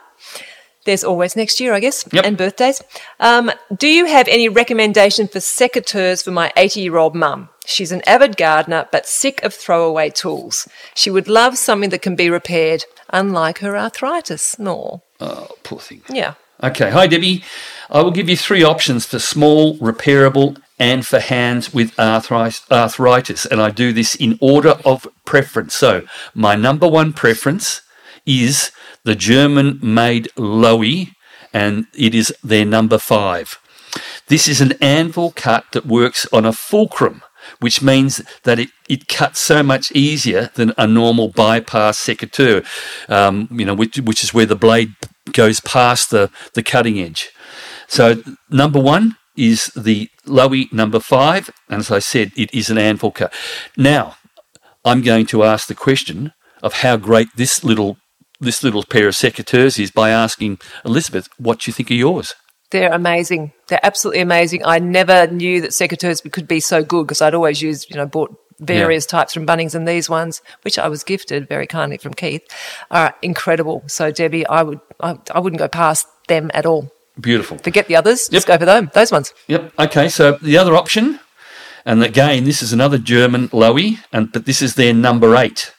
There's 0.88 1.04
always 1.04 1.36
next 1.36 1.60
year, 1.60 1.74
I 1.74 1.80
guess, 1.80 2.02
yep. 2.12 2.24
and 2.24 2.34
birthdays. 2.34 2.82
Um, 3.20 3.52
do 3.76 3.86
you 3.86 4.06
have 4.06 4.26
any 4.26 4.48
recommendation 4.48 5.28
for 5.28 5.38
secateurs 5.38 6.24
for 6.24 6.30
my 6.30 6.50
80 6.56 6.80
year 6.80 6.96
old 6.96 7.14
mum? 7.14 7.50
She's 7.66 7.92
an 7.92 8.00
avid 8.06 8.38
gardener, 8.38 8.88
but 8.90 9.06
sick 9.06 9.42
of 9.42 9.52
throwaway 9.52 10.08
tools. 10.08 10.66
She 10.94 11.10
would 11.10 11.28
love 11.28 11.58
something 11.58 11.90
that 11.90 12.00
can 12.00 12.16
be 12.16 12.30
repaired, 12.30 12.86
unlike 13.10 13.58
her 13.58 13.76
arthritis. 13.76 14.58
No. 14.58 15.02
Oh, 15.20 15.48
poor 15.62 15.78
thing. 15.78 16.00
Yeah. 16.08 16.36
Okay. 16.62 16.88
Hi, 16.88 17.06
Debbie. 17.06 17.44
I 17.90 18.00
will 18.00 18.10
give 18.10 18.30
you 18.30 18.36
three 18.38 18.64
options 18.64 19.04
for 19.04 19.18
small, 19.18 19.76
repairable, 19.80 20.58
and 20.78 21.06
for 21.06 21.18
hands 21.18 21.74
with 21.74 21.98
arthritis. 21.98 23.44
And 23.44 23.60
I 23.60 23.70
do 23.72 23.92
this 23.92 24.14
in 24.14 24.38
order 24.40 24.78
of 24.86 25.06
preference. 25.26 25.74
So, 25.74 26.06
my 26.32 26.56
number 26.56 26.88
one 26.88 27.12
preference 27.12 27.82
is 28.28 28.70
the 29.04 29.14
German 29.14 29.80
made 29.82 30.28
Lowe, 30.36 31.06
and 31.52 31.86
it 31.96 32.14
is 32.14 32.32
their 32.44 32.64
number 32.64 32.98
five. 32.98 33.58
This 34.28 34.46
is 34.46 34.60
an 34.60 34.74
anvil 34.82 35.32
cut 35.32 35.64
that 35.72 35.86
works 35.86 36.26
on 36.32 36.44
a 36.44 36.52
fulcrum, 36.52 37.22
which 37.60 37.80
means 37.80 38.20
that 38.44 38.58
it, 38.58 38.68
it 38.88 39.08
cuts 39.08 39.40
so 39.40 39.62
much 39.62 39.90
easier 39.92 40.50
than 40.54 40.74
a 40.76 40.86
normal 40.86 41.28
bypass 41.28 41.98
secateur, 41.98 42.62
um, 43.08 43.48
you 43.50 43.64
know, 43.64 43.74
which, 43.74 43.98
which 44.00 44.22
is 44.22 44.34
where 44.34 44.46
the 44.46 44.54
blade 44.54 44.94
goes 45.32 45.60
past 45.60 46.10
the, 46.10 46.30
the 46.52 46.62
cutting 46.62 47.00
edge. 47.00 47.30
So, 47.86 48.22
number 48.50 48.80
one, 48.80 49.16
is 49.38 49.66
the 49.76 50.10
Lowe 50.26 50.64
number 50.72 51.00
five. 51.00 51.48
And 51.68 51.78
as 51.78 51.90
I 51.90 52.00
said, 52.00 52.32
it 52.36 52.52
is 52.52 52.68
an 52.68 52.76
anvil 52.76 53.12
cut. 53.12 53.32
Now, 53.76 54.16
I'm 54.84 55.00
going 55.00 55.26
to 55.26 55.44
ask 55.44 55.68
the 55.68 55.74
question 55.74 56.32
of 56.62 56.74
how 56.74 56.96
great 56.96 57.28
this 57.36 57.62
little 57.62 57.96
this 58.40 58.62
little 58.62 58.84
pair 58.84 59.08
of 59.08 59.14
secateurs 59.14 59.78
is 59.78 59.90
by 59.90 60.10
asking 60.10 60.58
Elizabeth, 60.84 61.28
what 61.38 61.60
do 61.60 61.68
you 61.68 61.72
think 61.72 61.90
of 61.90 61.96
yours? 61.96 62.34
They're 62.70 62.92
amazing. 62.92 63.52
They're 63.68 63.80
absolutely 63.82 64.20
amazing. 64.20 64.64
I 64.64 64.78
never 64.78 65.26
knew 65.26 65.60
that 65.62 65.70
secateurs 65.70 66.30
could 66.30 66.46
be 66.46 66.60
so 66.60 66.82
good 66.82 67.06
because 67.06 67.22
I'd 67.22 67.34
always 67.34 67.62
used, 67.62 67.90
you 67.90 67.96
know, 67.96 68.06
bought 68.06 68.36
various 68.60 69.06
yeah. 69.06 69.18
types 69.18 69.32
from 69.32 69.46
Bunnings 69.46 69.74
and 69.74 69.88
these 69.88 70.10
ones, 70.10 70.42
which 70.62 70.78
I 70.78 70.88
was 70.88 71.02
gifted 71.04 71.48
very 71.48 71.66
kindly 71.66 71.96
from 71.96 72.12
Keith, 72.12 72.42
are 72.90 73.14
incredible. 73.22 73.84
So 73.86 74.10
Debbie, 74.10 74.46
I 74.46 74.62
would, 74.62 74.80
I, 75.00 75.18
I 75.30 75.40
wouldn't 75.40 75.60
go 75.60 75.68
past 75.68 76.06
them 76.28 76.50
at 76.52 76.66
all. 76.66 76.92
Beautiful. 77.20 77.58
Forget 77.58 77.86
the 77.86 77.96
others. 77.96 78.28
Yep. 78.30 78.32
Just 78.32 78.46
go 78.46 78.58
for 78.58 78.66
them. 78.66 78.90
Those 78.94 79.10
ones. 79.10 79.32
Yep. 79.48 79.72
Okay. 79.78 80.08
So 80.08 80.32
the 80.42 80.58
other 80.58 80.76
option, 80.76 81.20
and 81.84 82.02
again, 82.02 82.44
this 82.44 82.62
is 82.62 82.72
another 82.72 82.98
German 82.98 83.48
Lowe, 83.52 83.78
and 84.12 84.30
but 84.30 84.44
this 84.44 84.62
is 84.62 84.74
their 84.74 84.92
number 84.92 85.34
eight. 85.36 85.72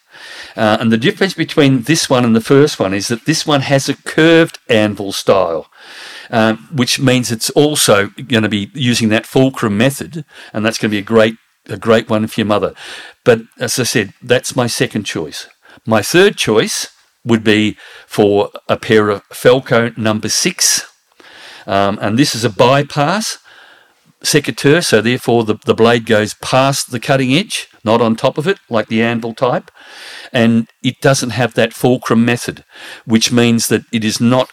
Uh, 0.60 0.78
and 0.80 0.92
the 0.92 0.98
difference 0.98 1.34
between 1.34 1.84
this 1.84 2.10
one 2.10 2.26
and 2.26 2.36
the 2.36 2.50
first 2.56 2.80
one 2.80 2.94
is 2.94 3.08
that 3.08 3.26
this 3.26 3.48
one 3.48 3.62
has 3.62 3.88
a 3.88 3.96
curved 3.96 4.60
anvil 4.68 5.12
style, 5.12 5.72
um, 6.30 6.68
which 6.74 7.00
means 7.00 7.32
it's 7.32 7.50
also 7.52 8.08
going 8.10 8.44
to 8.44 8.50
be 8.50 8.70
using 8.74 9.10
that 9.10 9.26
fulcrum 9.26 9.78
method, 9.78 10.26
and 10.54 10.66
that's 10.66 10.78
going 10.78 10.92
to 10.92 10.96
be 10.96 11.06
a 11.06 11.14
great 11.16 11.36
a 11.68 11.78
great 11.78 12.10
one 12.10 12.26
for 12.28 12.42
your 12.42 12.48
mother. 12.48 12.74
But 13.24 13.42
as 13.60 13.80
I 13.80 13.84
said, 13.84 14.14
that's 14.22 14.56
my 14.56 14.68
second 14.68 15.04
choice. 15.04 15.48
My 15.86 16.02
third 16.02 16.36
choice 16.36 16.88
would 17.24 17.44
be 17.44 17.78
for 18.08 18.50
a 18.68 18.78
pair 18.78 19.10
of 19.10 19.28
Felco 19.30 19.96
number 19.98 20.30
six 20.30 20.90
um, 21.70 22.00
and 22.02 22.18
this 22.18 22.34
is 22.34 22.44
a 22.44 22.50
bypass 22.50 23.38
secateur, 24.24 24.82
so 24.82 25.02
therefore 25.02 25.44
the, 25.44 25.56
the 25.66 25.76
blade 25.76 26.08
goes 26.08 26.34
past 26.34 26.90
the 26.90 27.00
cutting 27.00 27.32
edge, 27.32 27.68
not 27.84 28.02
on 28.02 28.16
top 28.16 28.38
of 28.38 28.48
it, 28.48 28.60
like 28.70 28.88
the 28.88 29.02
anvil 29.02 29.34
type. 29.34 29.72
And 30.32 30.68
it 30.84 31.02
doesn't 31.02 31.32
have 31.32 31.54
that 31.54 31.74
fulcrum 31.74 32.26
method, 32.26 32.64
which 33.06 33.32
means 33.32 33.68
that 33.68 33.84
it 33.92 34.04
is 34.04 34.20
not, 34.20 34.50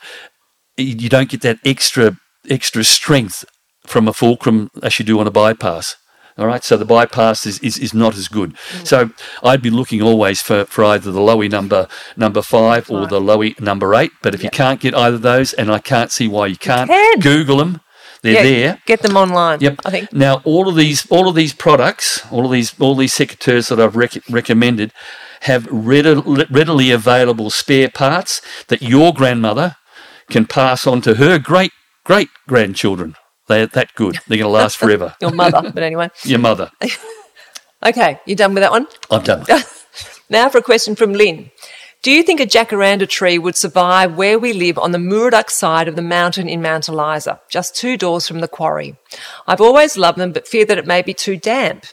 you 0.77 1.09
don't 1.09 1.31
get 1.31 1.43
that 1.43 1.59
extra 1.65 2.17
extra 2.49 2.85
strength 2.85 3.45
from 3.87 4.09
a 4.09 4.13
fulcrum 4.13 4.71
as 4.83 4.99
you 4.99 5.05
do 5.05 5.19
on 5.19 5.27
a 5.27 5.31
bypass. 5.31 5.97
All 6.39 6.47
right, 6.47 6.63
so 6.63 6.77
the 6.77 6.85
bypass 6.85 7.47
is, 7.47 7.59
is, 7.61 7.79
is 7.79 7.95
not 7.95 8.15
as 8.15 8.29
good. 8.29 8.55
Mm. 8.55 8.87
So 8.87 9.11
I'd 9.43 9.63
be 9.63 9.71
looking 9.71 10.03
always 10.03 10.43
for, 10.43 10.67
for 10.67 10.85
either 10.85 11.11
the 11.11 11.21
Lowe 11.21 11.41
number 11.49 11.89
number 12.15 12.43
five 12.43 12.91
or 12.91 13.07
the 13.07 13.21
Lowe 13.21 13.53
number 13.59 13.95
eight. 13.95 14.13
But 14.23 14.35
if 14.35 14.43
yep. 14.43 14.53
you 14.53 14.57
can't 14.57 14.81
get 14.81 14.95
either 14.95 15.17
of 15.17 15.23
those, 15.23 15.55
and 15.55 15.73
I 15.73 15.79
can't 15.79 16.13
see 16.13 16.29
why 16.29 16.49
you 16.49 16.57
can't, 16.57 16.91
you 16.91 17.17
Google 17.21 17.57
them. 17.57 17.81
They're 18.23 18.35
yeah, 18.35 18.43
there. 18.43 18.83
Get 18.87 19.03
them 19.03 19.17
online. 19.17 19.61
Yep. 19.61 19.81
I 19.85 19.91
think 19.91 20.13
now 20.13 20.41
all 20.45 20.69
of 20.69 20.77
these 20.77 21.07
all 21.11 21.29
of 21.29 21.35
these 21.35 21.53
products, 21.53 22.25
all 22.31 22.47
of 22.47 22.53
these 22.53 22.79
all 22.81 22.95
these 22.95 23.15
secateurs 23.15 23.69
that 23.69 23.81
I've 23.81 23.97
rec- 23.97 24.29
recommended, 24.29 24.93
have 25.43 25.67
readily, 25.71 26.47
readily 26.51 26.91
available 26.91 27.51
spare 27.51 27.89
parts 27.89 28.43
that 28.69 28.83
your 28.83 29.13
grandmother 29.13 29.77
can 30.31 30.47
pass 30.47 30.87
on 30.87 31.01
to 31.03 31.15
her 31.15 31.39
great 31.39 31.73
great 32.05 32.29
grandchildren. 32.49 33.15
They're 33.49 33.67
that 33.67 33.95
good. 33.95 34.19
They're 34.27 34.39
going 34.39 34.49
to 34.49 34.49
last 34.49 34.77
forever. 34.77 35.15
Your 35.21 35.33
mother, 35.33 35.71
but 35.73 35.83
anyway. 35.83 36.11
Your 36.25 36.41
mother. 36.41 36.71
okay, 37.87 38.21
you 38.27 38.35
done 38.35 38.55
with 38.55 38.63
that 38.63 38.73
one? 38.73 38.89
I'm 39.11 39.23
done. 39.23 39.45
now 40.31 40.49
for 40.49 40.59
a 40.59 40.63
question 40.63 40.97
from 40.97 41.13
Lynn. 41.13 41.51
Do 42.07 42.13
you 42.13 42.23
think 42.23 42.39
a 42.39 42.47
jacaranda 42.47 43.09
tree 43.09 43.37
would 43.37 43.57
survive 43.57 44.17
where 44.17 44.39
we 44.39 44.53
live 44.53 44.79
on 44.79 44.93
the 44.93 44.99
Murdoch 45.01 45.51
side 45.51 45.89
of 45.89 45.97
the 45.97 46.03
mountain 46.03 46.49
in 46.49 46.63
Mount 46.63 46.87
Eliza, 46.87 47.41
just 47.49 47.75
two 47.75 47.97
doors 47.97 48.29
from 48.29 48.39
the 48.39 48.47
quarry? 48.47 48.95
I've 49.49 49.61
always 49.61 49.97
loved 49.97 50.17
them, 50.17 50.31
but 50.31 50.47
fear 50.47 50.65
that 50.67 50.79
it 50.79 50.87
may 50.87 51.03
be 51.03 51.13
too 51.13 51.37
damp. 51.37 51.85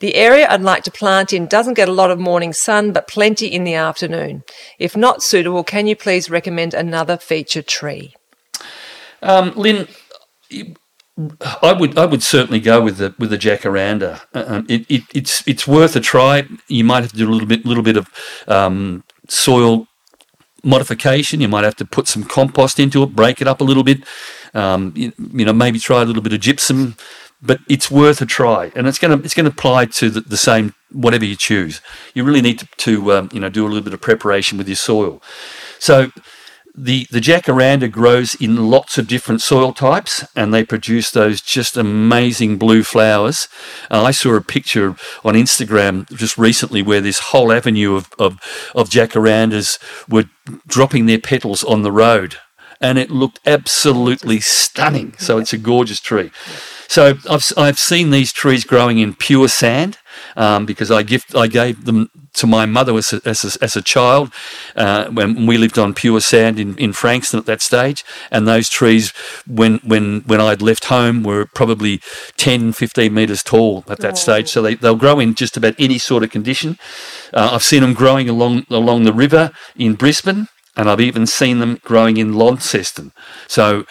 The 0.00 0.16
area 0.16 0.46
I'd 0.50 0.60
like 0.60 0.82
to 0.82 0.90
plant 0.90 1.32
in 1.32 1.46
doesn't 1.46 1.78
get 1.78 1.88
a 1.88 1.92
lot 1.92 2.10
of 2.10 2.18
morning 2.18 2.52
sun, 2.52 2.92
but 2.92 3.08
plenty 3.08 3.46
in 3.46 3.64
the 3.64 3.72
afternoon. 3.72 4.44
If 4.78 4.98
not 4.98 5.22
suitable, 5.22 5.64
can 5.64 5.86
you 5.86 5.96
please 5.96 6.28
recommend 6.28 6.74
another 6.74 7.16
feature 7.16 7.62
tree? 7.62 8.14
Um, 9.22 9.54
Lynn, 9.56 9.88
I 11.62 11.72
would 11.72 11.96
I 11.96 12.04
would 12.04 12.22
certainly 12.22 12.60
go 12.60 12.82
with 12.82 12.98
the 12.98 13.14
with 13.18 13.30
the 13.30 13.38
jacaranda. 13.38 14.20
Uh, 14.34 14.44
um, 14.46 14.66
it, 14.68 14.84
it, 14.90 15.04
it's 15.14 15.42
it's 15.48 15.66
worth 15.66 15.96
a 15.96 16.00
try. 16.00 16.46
You 16.68 16.84
might 16.84 17.00
have 17.00 17.12
to 17.12 17.16
do 17.16 17.26
a 17.26 17.32
little 17.32 17.48
bit 17.48 17.64
little 17.64 17.82
bit 17.82 17.96
of 17.96 18.10
um, 18.46 19.04
soil 19.28 19.86
modification. 20.62 21.40
You 21.40 21.48
might 21.48 21.64
have 21.64 21.76
to 21.76 21.84
put 21.84 22.08
some 22.08 22.24
compost 22.24 22.78
into 22.78 23.02
it, 23.02 23.14
break 23.14 23.40
it 23.40 23.48
up 23.48 23.60
a 23.60 23.64
little 23.64 23.84
bit. 23.84 24.02
Um, 24.54 24.92
you, 24.96 25.12
you, 25.32 25.44
know, 25.44 25.52
maybe 25.52 25.78
try 25.78 26.02
a 26.02 26.04
little 26.04 26.22
bit 26.22 26.32
of 26.32 26.40
gypsum. 26.40 26.96
But 27.42 27.60
it's 27.68 27.90
worth 27.90 28.22
a 28.22 28.26
try, 28.26 28.72
and 28.74 28.86
it's 28.86 28.98
going 28.98 29.18
to 29.18 29.22
it's 29.22 29.34
going 29.34 29.44
to 29.44 29.50
apply 29.50 29.84
to 29.86 30.08
the, 30.08 30.22
the 30.22 30.36
same 30.38 30.72
whatever 30.92 31.26
you 31.26 31.36
choose. 31.36 31.82
You 32.14 32.24
really 32.24 32.40
need 32.40 32.60
to, 32.60 32.66
to 32.78 33.12
um, 33.12 33.28
you 33.34 33.40
know 33.40 33.50
do 33.50 33.66
a 33.66 33.68
little 33.68 33.82
bit 33.82 33.92
of 33.92 34.00
preparation 34.00 34.56
with 34.56 34.66
your 34.66 34.76
soil. 34.76 35.22
So 35.78 36.10
the, 36.76 37.06
the 37.10 37.20
jacaranda 37.20 37.90
grows 37.90 38.34
in 38.34 38.68
lots 38.68 38.98
of 38.98 39.06
different 39.06 39.40
soil 39.40 39.72
types 39.72 40.26
and 40.34 40.52
they 40.52 40.64
produce 40.64 41.10
those 41.10 41.40
just 41.40 41.76
amazing 41.76 42.58
blue 42.58 42.82
flowers. 42.82 43.48
Uh, 43.90 44.02
I 44.02 44.10
saw 44.10 44.34
a 44.34 44.40
picture 44.40 44.96
on 45.24 45.34
Instagram 45.34 46.12
just 46.16 46.36
recently 46.36 46.82
where 46.82 47.00
this 47.00 47.20
whole 47.20 47.52
avenue 47.52 47.94
of, 47.94 48.12
of, 48.18 48.40
of 48.74 48.90
jacarandas 48.90 49.78
were 50.08 50.24
dropping 50.66 51.06
their 51.06 51.20
petals 51.20 51.62
on 51.62 51.82
the 51.82 51.92
road 51.92 52.36
and 52.80 52.98
it 52.98 53.10
looked 53.10 53.38
absolutely 53.46 54.40
stunning. 54.40 55.14
So 55.18 55.38
it's 55.38 55.52
a 55.52 55.58
gorgeous 55.58 56.00
tree. 56.00 56.32
So 56.88 57.14
I've, 57.30 57.52
I've 57.56 57.78
seen 57.78 58.10
these 58.10 58.32
trees 58.32 58.64
growing 58.64 58.98
in 58.98 59.14
pure 59.14 59.48
sand 59.48 59.98
um, 60.36 60.66
because 60.66 60.90
I 60.90 61.02
gift 61.02 61.34
I 61.34 61.46
gave 61.46 61.84
them 61.84 62.10
to 62.34 62.46
my 62.46 62.66
mother 62.66 62.96
as 62.96 63.12
a, 63.12 63.20
as 63.24 63.44
a, 63.44 63.64
as 63.64 63.76
a 63.76 63.82
child 63.82 64.32
uh, 64.76 65.08
when 65.08 65.46
we 65.46 65.56
lived 65.56 65.78
on 65.78 65.94
pure 65.94 66.20
sand 66.20 66.58
in, 66.58 66.76
in 66.78 66.92
Frankston 66.92 67.38
at 67.38 67.46
that 67.46 67.62
stage. 67.62 68.04
And 68.30 68.46
those 68.46 68.68
trees, 68.68 69.12
when 69.46 69.78
when 69.78 70.20
when 70.22 70.40
I'd 70.40 70.62
left 70.62 70.86
home, 70.86 71.22
were 71.22 71.46
probably 71.46 72.00
10, 72.36 72.72
15 72.72 73.12
metres 73.12 73.42
tall 73.42 73.84
at 73.88 74.00
that 74.00 74.12
oh. 74.12 74.16
stage. 74.16 74.48
So 74.48 74.62
they, 74.62 74.74
they'll 74.74 74.96
grow 74.96 75.20
in 75.20 75.34
just 75.34 75.56
about 75.56 75.74
any 75.78 75.98
sort 75.98 76.22
of 76.22 76.30
condition. 76.30 76.78
Uh, 77.32 77.50
I've 77.52 77.62
seen 77.62 77.82
them 77.82 77.94
growing 77.94 78.28
along 78.28 78.66
along 78.70 79.04
the 79.04 79.12
river 79.12 79.52
in 79.76 79.94
Brisbane, 79.94 80.48
and 80.76 80.90
I've 80.90 81.00
even 81.00 81.26
seen 81.26 81.58
them 81.60 81.80
growing 81.84 82.16
in 82.16 82.34
Launceston. 82.34 83.12
So 83.46 83.84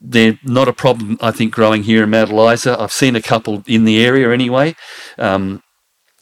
they're 0.00 0.38
not 0.42 0.68
a 0.68 0.72
problem, 0.72 1.18
I 1.20 1.30
think, 1.30 1.52
growing 1.52 1.82
here 1.82 2.04
in 2.04 2.10
Mount 2.10 2.30
Eliza. 2.30 2.78
I've 2.80 2.92
seen 2.92 3.16
a 3.16 3.22
couple 3.22 3.62
in 3.66 3.84
the 3.84 4.04
area 4.04 4.32
anyway. 4.32 4.74
Um, 5.18 5.62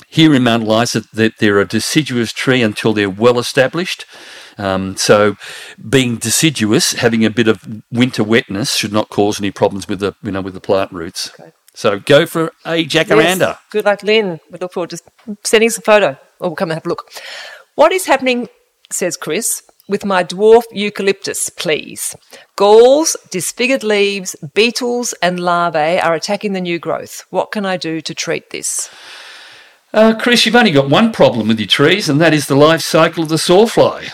here 0.09 0.35
in 0.35 0.43
Mount 0.43 0.65
Eliza, 0.65 1.03
that 1.13 1.35
they're 1.39 1.61
a 1.61 1.67
deciduous 1.67 2.33
tree 2.33 2.63
until 2.63 2.93
they're 2.93 3.11
well 3.11 3.39
established. 3.39 4.07
Um, 4.57 4.97
so, 4.97 5.37
being 5.89 6.17
deciduous, 6.17 6.93
having 6.93 7.25
a 7.25 7.31
bit 7.31 7.47
of 7.47 7.83
winter 7.93 8.25
wetness, 8.25 8.75
should 8.75 8.93
not 8.93 9.09
cause 9.09 9.39
any 9.39 9.51
problems 9.51 9.87
with 9.87 10.01
the 10.01 10.15
you 10.23 10.33
know 10.33 10.41
with 10.41 10.55
the 10.55 10.61
plant 10.61 10.91
roots. 10.91 11.31
Okay. 11.39 11.53
So, 11.75 12.01
go 12.01 12.27
for 12.27 12.53
a 12.67 12.85
jacaranda. 12.85 13.39
Yes. 13.39 13.59
Good 13.71 13.85
luck, 13.85 14.03
Lynn. 14.03 14.41
We 14.51 14.59
look 14.59 14.73
forward 14.73 14.91
to 14.91 14.99
sending 15.45 15.71
some 15.71 15.83
photo, 15.83 16.19
or 16.41 16.49
we'll 16.49 16.57
come 16.57 16.71
and 16.71 16.77
have 16.77 16.87
a 16.87 16.89
look. 16.89 17.11
What 17.77 17.93
is 17.93 18.07
happening? 18.07 18.49
Says 18.91 19.17
Chris 19.17 19.63
with 19.89 20.05
my 20.05 20.23
dwarf 20.23 20.65
eucalyptus, 20.71 21.51
please. 21.51 22.15
Galls, 22.57 23.17
disfigured 23.31 23.83
leaves, 23.83 24.37
beetles, 24.55 25.15
and 25.23 25.41
larvae 25.41 25.99
are 26.01 26.15
attacking 26.15 26.53
the 26.53 26.61
new 26.61 26.79
growth. 26.79 27.25
What 27.31 27.51
can 27.51 27.65
I 27.65 27.77
do 27.77 28.01
to 28.03 28.15
treat 28.15 28.51
this? 28.51 28.91
Uh, 29.93 30.15
Chris, 30.15 30.45
you've 30.45 30.55
only 30.55 30.71
got 30.71 30.91
one 30.91 31.13
problem 31.13 31.49
with 31.49 31.59
your 31.59 31.67
trees, 31.67 32.09
and 32.09 32.21
that 32.21 32.35
is 32.35 32.47
the 32.47 32.55
life 32.55 32.83
cycle 32.83 33.23
of 33.23 33.31
the 33.31 33.37
sawfly. 33.37 34.11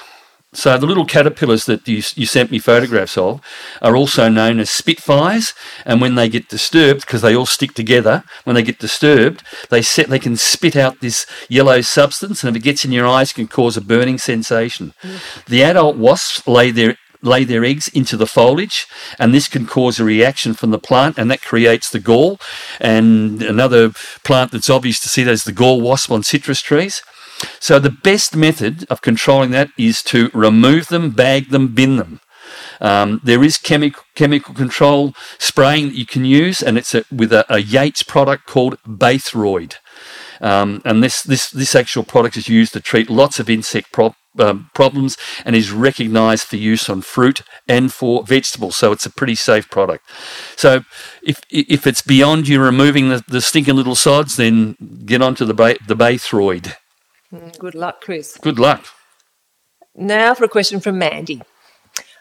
So 0.53 0.79
the 0.79 0.87
little 0.87 1.05
caterpillars 1.05 1.67
that 1.67 1.89
you, 1.89 1.97
you 2.15 2.27
sent 2.27 2.53
me 2.53 2.61
photographs 2.61 3.19
of 3.19 3.41
are 3.83 3.97
also 3.97 4.29
known 4.29 4.61
as 4.61 4.71
spitfires, 4.71 5.53
and 5.85 6.01
when 6.01 6.15
they 6.15 6.29
get 6.29 6.49
disturbed, 6.49 7.01
because 7.01 7.23
they 7.23 7.35
all 7.35 7.45
stick 7.45 7.75
together, 7.75 8.23
when 8.45 8.55
they 8.55 8.63
get 8.63 8.79
disturbed, 8.79 9.43
they 9.71 9.83
set 9.83 10.09
they 10.09 10.21
can 10.21 10.37
spit 10.37 10.77
out 10.77 11.01
this 11.01 11.27
yellow 11.49 11.81
substance, 11.81 12.45
and 12.45 12.57
if 12.57 12.63
it 12.63 12.65
gets 12.65 12.85
in 12.85 12.93
your 12.93 13.09
eyes, 13.09 13.33
it 13.33 13.35
can 13.35 13.49
cause 13.49 13.77
a 13.77 13.81
burning 13.81 14.17
sensation. 14.17 14.95
Mm. 15.03 15.45
The 15.47 15.65
adult 15.65 15.97
wasps 15.97 16.47
lay 16.47 16.71
their 16.71 16.97
lay 17.25 17.45
their 17.45 17.65
eggs 17.65 17.89
into 17.89 18.17
the 18.17 18.27
foliage, 18.27 18.87
and 19.19 19.33
this 19.33 19.49
can 19.49 19.67
cause 19.67 19.99
a 19.99 20.05
reaction 20.05 20.55
from 20.55 20.71
the 20.71 20.79
plant, 20.79 21.19
and 21.19 21.31
that 21.31 21.43
creates 21.43 21.91
the 21.91 22.01
gall. 22.01 22.39
And 22.81 23.43
another 23.43 23.91
plant 24.25 24.53
that's 24.53 24.71
obvious 24.71 25.01
to 25.01 25.09
see 25.09 25.23
is 25.23 25.45
the 25.45 25.53
gall 25.53 25.81
wasp 25.81 26.11
on 26.11 26.23
citrus 26.23 26.61
trees. 26.61 27.03
So 27.59 27.79
the 27.79 27.91
best 27.91 28.37
method 28.37 28.87
of 28.91 29.03
controlling 29.03 29.51
that 29.51 29.71
is 29.77 30.03
to 30.05 30.31
remove 30.33 30.89
them, 30.89 31.11
bag 31.11 31.51
them, 31.51 31.75
bin 31.75 31.97
them. 31.97 32.21
Um, 32.81 33.21
there 33.25 33.43
is 33.43 33.57
chemical 33.57 34.03
chemical 34.15 34.55
control 34.55 35.15
spraying 35.39 35.89
that 35.89 35.95
you 35.95 36.07
can 36.07 36.25
use, 36.25 36.63
and 36.63 36.77
it's 36.77 36.95
a, 36.95 37.05
with 37.11 37.33
a, 37.33 37.45
a, 37.53 37.59
Yates 37.61 38.03
product 38.03 38.47
called 38.47 38.79
Baythroid. 38.87 39.77
Um, 40.41 40.83
and 40.85 41.03
this, 41.03 41.23
this 41.23 41.51
this 41.51 41.75
actual 41.75 42.05
product 42.05 42.37
is 42.37 42.49
used 42.49 42.73
to 42.75 42.81
treat 42.81 43.09
lots 43.09 43.39
of 43.39 43.49
insect 43.49 43.93
pro- 43.93 44.15
um, 44.39 44.71
problems 44.75 45.17
and 45.45 45.55
is 45.55 45.71
recognised 45.71 46.47
for 46.47 46.57
use 46.57 46.89
on 46.89 47.03
fruit 47.03 47.43
and 47.69 47.93
for 47.93 48.25
vegetables. 48.25 48.77
So 48.77 48.93
it's 48.93 49.07
a 49.07 49.11
pretty 49.11 49.35
safe 49.35 49.71
product. 49.71 50.05
So 50.57 50.85
if 51.23 51.43
if 51.51 51.87
it's 51.87 52.03
beyond 52.03 52.49
you 52.49 52.61
removing 52.63 53.09
the, 53.09 53.25
the 53.29 53.41
stinking 53.41 53.77
little 53.77 53.95
sods, 53.95 54.37
then 54.37 54.77
get 55.05 55.23
onto 55.23 55.45
the 55.45 55.55
bay, 55.55 55.77
the 55.87 55.97
Baythroid. 55.97 56.75
Mm, 57.33 57.59
good 57.59 57.75
luck, 57.75 58.01
Chris. 58.01 58.39
Good 58.39 58.59
luck. 58.59 58.87
Now 59.97 60.35
for 60.35 60.45
a 60.45 60.49
question 60.49 60.81
from 60.81 60.99
Mandy. 60.99 61.43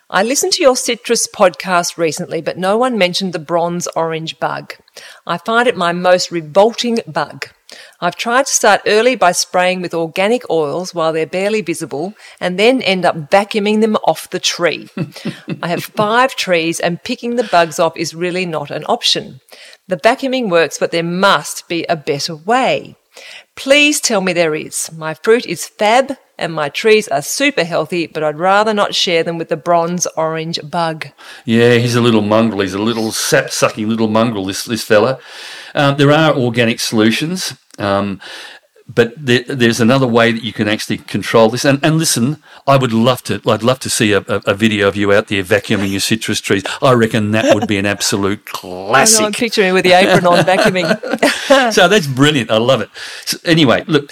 I 0.09 0.21
listened 0.21 0.53
to 0.53 0.61
your 0.61 0.75
citrus 0.75 1.27
podcast 1.27 1.97
recently, 1.97 2.39
but 2.41 2.57
no 2.57 2.77
one 2.77 2.99
mentioned 2.99 3.33
the 3.33 3.39
bronze 3.39 3.87
orange 3.95 4.39
bug. 4.39 4.75
I 5.25 5.39
find 5.39 5.67
it 5.67 5.75
my 5.75 5.91
most 5.91 6.29
revolting 6.29 6.99
bug. 7.07 7.47
I've 7.99 8.15
tried 8.15 8.45
to 8.47 8.53
start 8.53 8.81
early 8.85 9.15
by 9.15 9.31
spraying 9.31 9.81
with 9.81 9.93
organic 9.93 10.49
oils 10.49 10.93
while 10.93 11.13
they're 11.13 11.25
barely 11.25 11.61
visible 11.61 12.13
and 12.39 12.59
then 12.59 12.81
end 12.81 13.05
up 13.05 13.29
vacuuming 13.29 13.81
them 13.81 13.95
off 14.05 14.29
the 14.29 14.39
tree. 14.39 14.89
I 15.61 15.67
have 15.67 15.83
five 15.95 16.35
trees 16.35 16.79
and 16.79 17.03
picking 17.03 17.35
the 17.35 17.43
bugs 17.43 17.79
off 17.79 17.95
is 17.95 18.13
really 18.13 18.45
not 18.45 18.71
an 18.71 18.83
option. 18.87 19.39
The 19.87 19.97
vacuuming 19.97 20.49
works, 20.49 20.77
but 20.77 20.91
there 20.91 21.03
must 21.03 21.67
be 21.67 21.85
a 21.85 21.95
better 21.95 22.35
way. 22.35 22.95
Please 23.55 24.01
tell 24.01 24.21
me 24.21 24.33
there 24.33 24.55
is. 24.55 24.91
My 24.91 25.13
fruit 25.13 25.45
is 25.45 25.67
fab 25.67 26.17
and 26.37 26.53
my 26.53 26.69
trees 26.69 27.07
are 27.07 27.21
super 27.21 27.63
healthy, 27.63 28.07
but 28.07 28.23
I'd 28.23 28.39
rather 28.39 28.73
not 28.73 28.95
share 28.95 29.23
them 29.23 29.37
with 29.37 29.49
the 29.49 29.57
bronze 29.57 30.07
orange 30.17 30.59
bug. 30.69 31.07
Yeah, 31.45 31.75
he's 31.75 31.95
a 31.95 32.01
little 32.01 32.21
mongrel. 32.21 32.61
He's 32.61 32.73
a 32.73 32.79
little 32.79 33.11
sap 33.11 33.51
sucking 33.51 33.87
little 33.87 34.07
mongrel, 34.07 34.45
this, 34.45 34.65
this 34.65 34.83
fella. 34.83 35.19
Um, 35.75 35.97
there 35.97 36.11
are 36.11 36.35
organic 36.35 36.79
solutions. 36.79 37.53
Um, 37.79 38.19
but 38.87 39.13
there, 39.17 39.43
there's 39.43 39.79
another 39.79 40.07
way 40.07 40.31
that 40.31 40.43
you 40.43 40.53
can 40.53 40.67
actually 40.67 40.97
control 40.97 41.49
this. 41.49 41.63
And, 41.63 41.83
and 41.83 41.97
listen, 41.97 42.43
I 42.67 42.77
would 42.77 42.91
love 42.91 43.23
to. 43.23 43.41
I'd 43.47 43.63
love 43.63 43.79
to 43.79 43.89
see 43.89 44.11
a, 44.11 44.19
a, 44.19 44.41
a, 44.47 44.53
video 44.53 44.87
of 44.87 44.95
you 44.95 45.13
out 45.13 45.27
there 45.27 45.41
vacuuming 45.41 45.91
your 45.91 46.01
citrus 46.01 46.41
trees. 46.41 46.63
I 46.81 46.93
reckon 46.93 47.31
that 47.31 47.55
would 47.55 47.67
be 47.67 47.77
an 47.77 47.85
absolute 47.85 48.45
classic. 48.45 49.21
I 49.21 49.25
I'm 49.27 49.31
picturing 49.31 49.73
with 49.73 49.85
the 49.85 49.93
apron 49.93 50.27
on 50.27 50.43
vacuuming. 50.43 51.71
so 51.73 51.87
that's 51.87 52.07
brilliant. 52.07 52.51
I 52.51 52.57
love 52.57 52.81
it. 52.81 52.89
So 53.25 53.37
anyway, 53.45 53.85
look, 53.87 54.11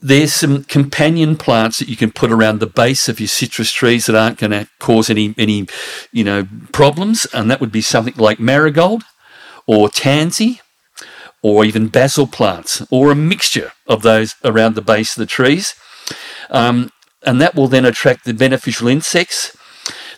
there's 0.00 0.32
some 0.32 0.64
companion 0.64 1.36
plants 1.36 1.78
that 1.78 1.88
you 1.88 1.96
can 1.96 2.12
put 2.12 2.30
around 2.30 2.60
the 2.60 2.66
base 2.66 3.08
of 3.08 3.18
your 3.18 3.28
citrus 3.28 3.72
trees 3.72 4.06
that 4.06 4.14
aren't 4.14 4.38
going 4.38 4.52
to 4.52 4.68
cause 4.78 5.10
any 5.10 5.34
any 5.38 5.66
you 6.12 6.22
know 6.22 6.46
problems, 6.72 7.26
and 7.32 7.50
that 7.50 7.60
would 7.60 7.72
be 7.72 7.80
something 7.80 8.14
like 8.16 8.38
marigold 8.38 9.02
or 9.66 9.88
tansy 9.88 10.60
or 11.44 11.62
even 11.62 11.88
basil 11.88 12.26
plants, 12.26 12.82
or 12.90 13.10
a 13.10 13.14
mixture 13.14 13.72
of 13.86 14.00
those 14.00 14.34
around 14.42 14.74
the 14.74 14.80
base 14.80 15.14
of 15.14 15.20
the 15.20 15.26
trees. 15.26 15.74
Um, 16.48 16.90
and 17.22 17.38
that 17.38 17.54
will 17.54 17.68
then 17.68 17.84
attract 17.84 18.24
the 18.24 18.32
beneficial 18.32 18.88
insects 18.88 19.54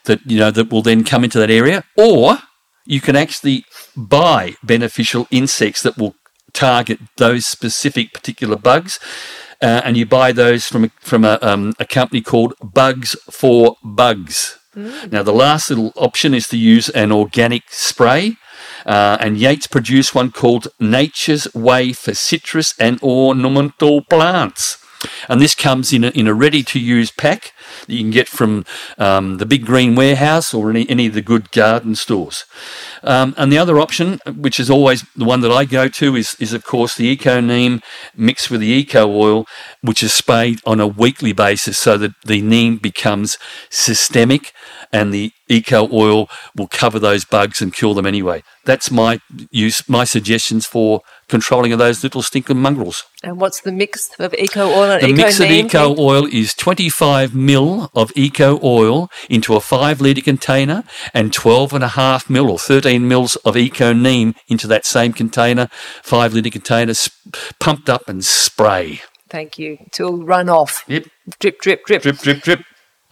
that 0.05 0.21
you 0.25 0.39
know 0.39 0.53
that 0.53 0.71
will 0.71 0.83
then 0.83 1.03
come 1.03 1.25
into 1.25 1.41
that 1.41 1.51
area. 1.51 1.83
Or 1.97 2.39
you 2.85 3.01
can 3.01 3.17
actually 3.17 3.65
buy 3.97 4.55
beneficial 4.63 5.27
insects 5.33 5.83
that 5.83 5.99
will 5.99 6.15
target 6.53 7.01
those 7.17 7.45
specific 7.45 8.13
particular 8.13 8.57
bugs. 8.57 9.01
Uh, 9.61 9.81
and 9.85 9.97
you 9.97 10.07
buy 10.07 10.31
those 10.33 10.67
from 10.67 10.85
a, 10.85 10.91
from 11.01 11.25
a, 11.25 11.39
um, 11.43 11.73
a 11.81 11.87
company 11.87 12.21
called 12.21 12.55
Bugs 12.63 13.17
for 13.31 13.77
Bugs. 13.83 14.59
Mm. 14.77 15.11
Now, 15.11 15.23
the 15.23 15.33
last 15.33 15.71
little 15.71 15.93
option 15.97 16.35
is 16.35 16.47
to 16.49 16.59
use 16.59 16.89
an 16.91 17.11
organic 17.11 17.63
spray. 17.71 18.37
Uh, 18.85 19.17
and 19.21 19.39
Yates 19.39 19.67
produced 19.67 20.15
one 20.15 20.31
called 20.31 20.69
Nature's 20.79 21.53
Way 21.55 21.93
for 21.93 22.15
Citrus 22.15 22.75
and 22.79 23.01
Ornamental 23.03 24.03
Plants. 24.03 24.79
And 25.29 25.41
this 25.41 25.55
comes 25.55 25.93
in 25.93 26.05
a, 26.05 26.09
in 26.09 26.27
a 26.27 26.35
ready 26.35 26.63
to 26.65 26.79
use 26.79 27.11
pack 27.11 27.53
that 27.87 27.93
you 27.93 28.01
can 28.01 28.11
get 28.11 28.29
from 28.29 28.65
um, 28.99 29.39
the 29.39 29.47
big 29.47 29.65
green 29.65 29.95
warehouse 29.95 30.55
or 30.55 30.71
any, 30.71 30.89
any 30.89 31.07
of 31.07 31.15
the 31.15 31.23
good 31.23 31.51
garden 31.53 31.95
stores. 31.95 32.45
Um, 33.03 33.35
and 33.37 33.53
the 33.53 33.59
other 33.59 33.79
option, 33.79 34.21
which 34.27 34.59
is 34.59 34.71
always 34.71 35.05
the 35.15 35.25
one 35.25 35.41
that 35.41 35.53
I 35.53 35.65
go 35.65 35.89
to, 35.89 36.17
is, 36.17 36.37
is 36.41 36.53
of 36.53 36.65
course 36.65 36.97
the 36.97 37.07
Eco 37.07 37.41
Neem 37.41 37.81
mixed 38.17 38.51
with 38.51 38.61
the 38.61 38.69
Eco 38.69 39.09
Oil, 39.09 39.47
which 39.83 40.03
is 40.03 40.13
sprayed 40.13 40.61
on 40.67 40.81
a 40.81 40.87
weekly 40.87 41.33
basis 41.33 41.79
so 41.79 41.97
that 41.99 42.13
the 42.25 42.41
neem 42.41 42.77
becomes 42.77 43.37
systemic 43.71 44.53
and 44.93 45.13
the 45.13 45.33
Eco 45.49 45.89
Oil 45.93 46.29
will 46.57 46.69
cover 46.69 46.99
those 46.99 47.25
bugs 47.25 47.61
and 47.61 47.73
kill 47.73 47.95
them 47.95 48.07
anyway. 48.07 48.43
That's 48.65 48.91
my 48.91 49.21
use, 49.51 49.89
my 49.89 50.05
suggestions 50.05 50.67
for 50.67 51.03
controlling 51.29 51.73
of 51.73 51.79
those 51.79 52.03
little 52.03 52.23
stinking 52.23 52.59
mongrels. 52.59 53.05
And 53.23 53.41
what's 53.41 53.61
the 53.61 53.73
mix 53.73 54.11
of 54.19 54.35
eco 54.35 54.69
oil 54.69 54.91
and 54.91 55.03
The 55.03 55.09
eco 55.09 55.17
mix 55.17 55.41
of 55.41 55.51
eco 55.51 55.97
oil 55.99 56.27
is 56.27 56.55
25 56.55 57.35
mil 57.35 57.66
of 57.95 58.13
eco 58.15 58.59
oil 58.63 59.11
into 59.29 59.55
a 59.55 59.61
5 59.61 60.01
litre 60.01 60.21
container 60.21 60.85
and 61.13 61.33
12 61.33 61.73
and 61.73 61.85
a 61.85 61.89
half 61.89 62.29
mil 62.31 62.51
or 62.51 62.59
13 62.59 63.07
mils 63.07 63.37
of 63.37 63.57
eco 63.57 63.93
neem 63.93 64.35
into 64.49 64.67
that 64.67 64.87
same 64.87 65.13
container, 65.13 65.69
5 66.03 66.35
litre 66.35 66.51
container, 66.51 66.95
pumped 67.59 67.89
up 67.89 68.09
and 68.09 68.25
spray. 68.25 69.01
Thank 69.29 69.59
you. 69.59 69.79
Till 69.91 70.23
run 70.23 70.49
off. 70.49 70.85
Yep. 70.87 71.07
Drip, 71.41 71.61
drip, 71.61 71.85
drip. 71.85 72.03
Drip, 72.03 72.19
drip, 72.19 72.43
drip. 72.43 72.61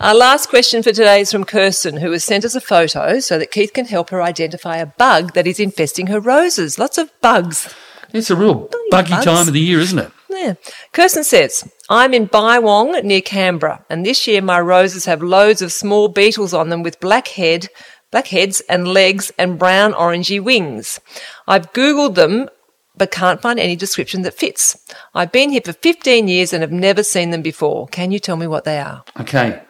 Our 0.00 0.14
last 0.14 0.48
question 0.48 0.82
for 0.82 0.92
today 0.92 1.20
is 1.20 1.30
from 1.30 1.44
Kirsten, 1.44 1.98
who 1.98 2.10
has 2.12 2.24
sent 2.24 2.44
us 2.44 2.54
a 2.54 2.60
photo 2.60 3.20
so 3.20 3.38
that 3.38 3.52
Keith 3.52 3.72
can 3.72 3.86
help 3.86 4.10
her 4.10 4.20
identify 4.22 4.78
a 4.78 4.86
bug 4.86 5.34
that 5.34 5.46
is 5.46 5.60
infesting 5.60 6.08
her 6.08 6.20
roses. 6.20 6.78
Lots 6.78 6.98
of 6.98 7.10
bugs. 7.20 7.72
It's 8.12 8.30
a 8.30 8.36
real 8.36 8.68
buggy 8.90 9.10
bugs. 9.10 9.24
time 9.24 9.48
of 9.48 9.54
the 9.54 9.60
year, 9.60 9.80
isn't 9.80 9.98
it? 9.98 10.10
Yeah. 10.30 10.54
Kirsten 10.92 11.24
says, 11.24 11.68
I'm 11.90 12.14
in 12.14 12.28
Bywong 12.28 13.02
near 13.04 13.20
Canberra, 13.20 13.84
and 13.90 14.06
this 14.06 14.26
year 14.26 14.40
my 14.40 14.60
roses 14.60 15.04
have 15.04 15.22
loads 15.22 15.60
of 15.60 15.72
small 15.72 16.08
beetles 16.08 16.54
on 16.54 16.70
them 16.70 16.82
with 16.82 17.00
black 17.00 17.28
head, 17.28 17.68
black 18.10 18.28
heads 18.28 18.60
and 18.68 18.88
legs 18.88 19.30
and 19.38 19.58
brown 19.58 19.92
orangey 19.92 20.42
wings. 20.42 21.00
I've 21.46 21.72
Googled 21.72 22.14
them 22.14 22.48
but 22.96 23.10
can't 23.10 23.42
find 23.42 23.58
any 23.58 23.76
description 23.76 24.22
that 24.22 24.34
fits. 24.34 24.78
I've 25.14 25.32
been 25.32 25.50
here 25.50 25.60
for 25.64 25.72
15 25.72 26.28
years 26.28 26.52
and 26.52 26.62
have 26.62 26.72
never 26.72 27.02
seen 27.02 27.30
them 27.30 27.42
before. 27.42 27.88
Can 27.88 28.12
you 28.12 28.18
tell 28.18 28.36
me 28.36 28.46
what 28.46 28.64
they 28.64 28.78
are? 28.78 29.04
Okay. 29.18 29.60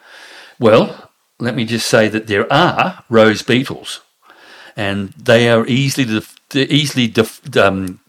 Well, 0.60 1.10
let 1.38 1.54
me 1.54 1.64
just 1.64 1.88
say 1.88 2.08
that 2.08 2.26
there 2.26 2.50
are 2.52 3.02
rose 3.08 3.42
beetles, 3.42 4.02
and 4.76 5.10
they 5.12 5.48
are 5.48 5.66
easily 5.66 6.06
def- 6.06 6.36
easily 6.54 7.08
def- 7.08 7.56
um, 7.56 8.00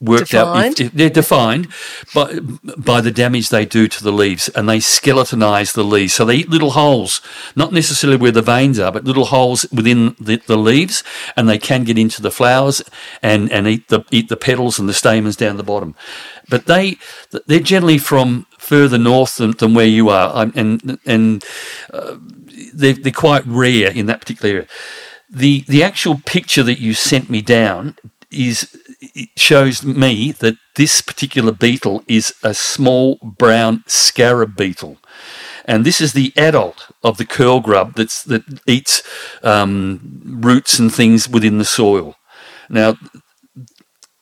worked 0.00 0.34
out. 0.34 0.54
Defined? 0.54 0.80
If 0.80 0.92
they're 0.92 1.10
defined 1.10 1.68
by 2.14 2.38
by 2.76 3.00
the 3.00 3.10
damage 3.10 3.48
they 3.48 3.64
do 3.64 3.88
to 3.88 4.02
the 4.02 4.12
leaves, 4.12 4.48
and 4.50 4.68
they 4.68 4.78
skeletonize 4.78 5.72
the 5.72 5.84
leaves. 5.84 6.14
So 6.14 6.24
they 6.24 6.36
eat 6.36 6.50
little 6.50 6.70
holes, 6.70 7.20
not 7.56 7.72
necessarily 7.72 8.16
where 8.16 8.32
the 8.32 8.42
veins 8.42 8.78
are, 8.78 8.92
but 8.92 9.04
little 9.04 9.26
holes 9.26 9.66
within 9.72 10.16
the, 10.20 10.36
the 10.46 10.56
leaves, 10.56 11.02
and 11.36 11.48
they 11.48 11.58
can 11.58 11.84
get 11.84 11.98
into 11.98 12.22
the 12.22 12.30
flowers 12.30 12.82
and, 13.22 13.50
and 13.52 13.66
eat 13.66 13.88
the 13.88 14.04
eat 14.10 14.28
the 14.28 14.36
petals 14.36 14.78
and 14.78 14.88
the 14.88 14.94
stamens 14.94 15.36
down 15.36 15.56
the 15.56 15.62
bottom. 15.62 15.94
But 16.48 16.66
they 16.66 16.96
they're 17.46 17.60
generally 17.60 17.98
from 17.98 18.46
further 18.58 18.98
north 18.98 19.36
than, 19.36 19.52
than 19.52 19.74
where 19.74 19.86
you 19.86 20.08
are, 20.08 20.30
Um, 20.34 20.52
and 20.56 20.98
and 21.06 21.44
uh, 21.92 22.16
they're, 22.72 22.94
they're 22.94 23.12
quite 23.12 23.44
rare 23.46 23.90
in 23.90 24.06
that 24.06 24.20
particular 24.20 24.54
area. 24.54 24.66
The 25.30 25.64
the 25.68 25.82
actual 25.82 26.20
picture 26.24 26.62
that 26.62 26.78
you 26.80 26.94
sent 26.94 27.28
me 27.30 27.42
down 27.42 27.96
is 28.30 28.76
it 29.14 29.30
shows 29.36 29.84
me 29.84 30.32
that 30.32 30.56
this 30.76 31.00
particular 31.00 31.52
beetle 31.52 32.02
is 32.08 32.34
a 32.42 32.54
small 32.54 33.18
brown 33.22 33.84
scarab 33.86 34.56
beetle. 34.56 34.98
And 35.64 35.84
this 35.84 36.00
is 36.00 36.12
the 36.12 36.32
adult 36.36 36.90
of 37.02 37.16
the 37.16 37.24
curl 37.24 37.60
grub 37.60 37.94
that's, 37.94 38.22
that 38.24 38.42
eats 38.66 39.02
um, 39.42 40.20
roots 40.24 40.78
and 40.78 40.92
things 40.92 41.28
within 41.28 41.58
the 41.58 41.64
soil. 41.64 42.16
Now, 42.68 42.96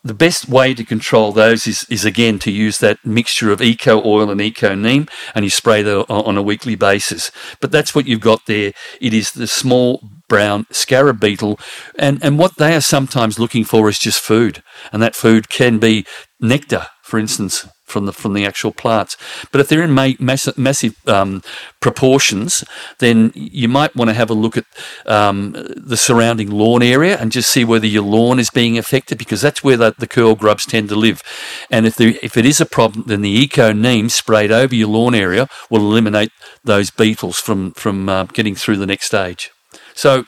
the 0.05 0.15
best 0.15 0.49
way 0.49 0.75
to 0.75 0.85
control 0.85 1.31
those 1.33 1.67
is, 1.67 1.87
is 1.89 2.05
again 2.05 2.39
to 2.41 2.51
use 2.51 2.79
that 2.79 3.05
mixture 3.05 3.53
of 3.53 3.63
eco 3.63 4.03
oil 4.05 4.31
and 4.31 4.41
eco 4.41 4.75
neem 4.75 5.07
and 5.35 5.45
you 5.45 5.51
spray 5.51 5.83
that 5.83 6.11
on 6.11 6.37
a 6.37 6.43
weekly 6.43 6.75
basis. 6.75 7.31
But 7.61 7.71
that's 7.71 7.95
what 7.95 8.07
you've 8.07 8.21
got 8.21 8.47
there. 8.47 8.73
It 9.01 9.15
is 9.15 9.33
the 9.33 9.47
small 9.47 10.03
brown 10.29 10.67
scarab 10.71 11.21
beetle 11.21 11.61
and, 11.99 12.23
and 12.25 12.39
what 12.39 12.57
they 12.57 12.75
are 12.75 12.81
sometimes 12.81 13.39
looking 13.39 13.65
for 13.65 13.89
is 13.89 13.99
just 13.99 14.21
food. 14.21 14.63
And 14.93 15.03
that 15.03 15.15
food 15.15 15.49
can 15.49 15.79
be 15.79 16.05
nectar, 16.41 16.87
for 17.03 17.19
instance, 17.19 17.69
from 17.93 18.07
the 18.07 18.13
from 18.13 18.33
the 18.35 18.47
actual 18.47 18.73
plants. 18.73 19.17
But 19.51 19.61
if 19.61 19.69
they're 19.69 19.85
in 19.85 19.95
ma- 20.01 20.19
massive, 20.19 20.57
massive 20.57 20.95
um, 21.07 21.43
proportions, 21.81 22.65
then 22.99 23.33
you 23.35 23.69
might 23.69 23.95
want 23.95 24.09
to 24.09 24.15
have 24.15 24.31
a 24.31 24.41
look 24.45 24.57
at 24.57 24.65
um, 25.07 25.53
the 25.91 25.97
surrounding 25.97 26.51
lawn 26.51 26.83
area 26.83 27.17
and 27.21 27.35
just 27.37 27.51
see 27.51 27.65
whether 27.65 27.87
your 27.87 28.07
lawn 28.17 28.39
is 28.39 28.51
being 28.51 28.79
affected, 28.79 29.19
because 29.19 29.43
that's 29.43 29.63
where 29.65 29.77
the, 29.77 29.95
the 29.99 30.07
curl 30.07 30.35
grubs 30.35 30.67
tend 30.67 30.89
to 30.89 30.97
live. 30.97 31.23
And 31.71 31.87
if 31.87 31.95
there, 31.97 32.15
if 32.23 32.37
it 32.37 32.47
is 32.47 32.61
a 32.61 32.67
problem, 32.67 33.05
then 33.07 33.23
the 33.23 33.37
eco 33.43 33.73
neem 33.73 34.09
sprayed 34.09 34.53
over 34.53 34.75
your 34.75 34.89
lawn 34.89 35.15
area 35.15 35.47
will 35.71 35.83
eliminate 35.83 36.31
those 36.65 36.91
beetles 36.91 37.39
from 37.39 37.73
from 37.73 38.09
uh, 38.09 38.25
getting 38.25 38.57
through 38.57 38.79
the 38.79 38.87
next 38.87 39.07
stage. 39.07 39.51
So 39.95 40.25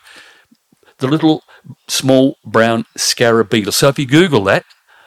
the 0.99 1.09
little 1.09 1.43
small 1.89 2.37
brown 2.45 2.85
scarab 2.97 3.49
beetle. 3.49 3.73
So 3.73 3.89
if 3.89 3.99
you 3.99 4.07
Google 4.07 4.45
that, 4.45 4.65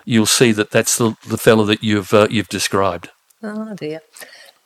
you'll 0.07 0.25
see 0.25 0.51
that 0.53 0.71
that's 0.71 0.97
the, 0.97 1.15
the 1.27 1.37
fellow 1.37 1.65
that 1.65 1.83
you've 1.83 2.13
uh, 2.13 2.27
you've 2.31 2.49
described. 2.49 3.09
Oh 3.43 3.75
dear. 3.75 4.01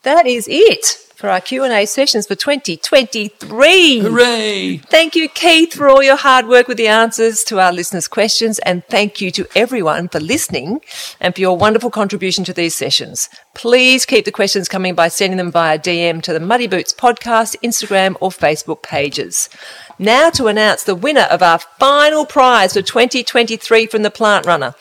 That 0.04 0.26
is 0.26 0.48
it 0.50 0.98
for 1.14 1.28
our 1.28 1.40
Q&A 1.40 1.86
sessions 1.86 2.26
for 2.26 2.34
2023. 2.34 4.00
Hooray! 4.00 4.78
Thank 4.78 5.14
you, 5.14 5.28
Keith, 5.28 5.74
for 5.74 5.88
all 5.88 6.02
your 6.02 6.16
hard 6.16 6.48
work 6.48 6.66
with 6.66 6.76
the 6.78 6.88
answers 6.88 7.44
to 7.44 7.60
our 7.60 7.72
listeners' 7.72 8.08
questions. 8.08 8.58
And 8.60 8.84
thank 8.86 9.20
you 9.20 9.30
to 9.30 9.46
everyone 9.54 10.08
for 10.08 10.18
listening 10.18 10.80
and 11.20 11.32
for 11.32 11.40
your 11.40 11.56
wonderful 11.56 11.90
contribution 11.90 12.42
to 12.46 12.52
these 12.52 12.74
sessions. 12.74 13.28
Please 13.54 14.04
keep 14.04 14.24
the 14.24 14.32
questions 14.32 14.68
coming 14.68 14.96
by 14.96 15.06
sending 15.06 15.36
them 15.36 15.52
via 15.52 15.78
DM 15.78 16.20
to 16.22 16.32
the 16.32 16.40
Muddy 16.40 16.66
Boots 16.66 16.92
podcast, 16.92 17.54
Instagram, 17.62 18.16
or 18.18 18.30
Facebook 18.30 18.82
pages. 18.82 19.48
Now 20.00 20.30
to 20.30 20.48
announce 20.48 20.82
the 20.82 20.96
winner 20.96 21.28
of 21.30 21.40
our 21.40 21.60
final 21.60 22.26
prize 22.26 22.72
for 22.72 22.82
2023 22.82 23.86
from 23.86 24.02
the 24.02 24.10
Plant 24.10 24.46
Runner. 24.46 24.74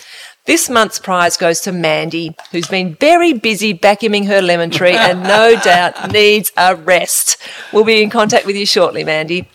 This 0.45 0.69
month's 0.69 0.97
prize 0.97 1.37
goes 1.37 1.61
to 1.61 1.71
Mandy, 1.71 2.35
who's 2.51 2.67
been 2.67 2.95
very 2.95 3.33
busy 3.33 3.75
vacuuming 3.75 4.25
her 4.25 4.41
lemon 4.41 4.71
tree 4.71 4.95
and 4.95 5.21
no 5.21 5.55
doubt 5.63 6.11
needs 6.11 6.51
a 6.57 6.75
rest. 6.75 7.37
We'll 7.71 7.83
be 7.83 8.01
in 8.01 8.09
contact 8.09 8.47
with 8.47 8.55
you 8.55 8.65
shortly, 8.65 9.03
Mandy. 9.03 9.47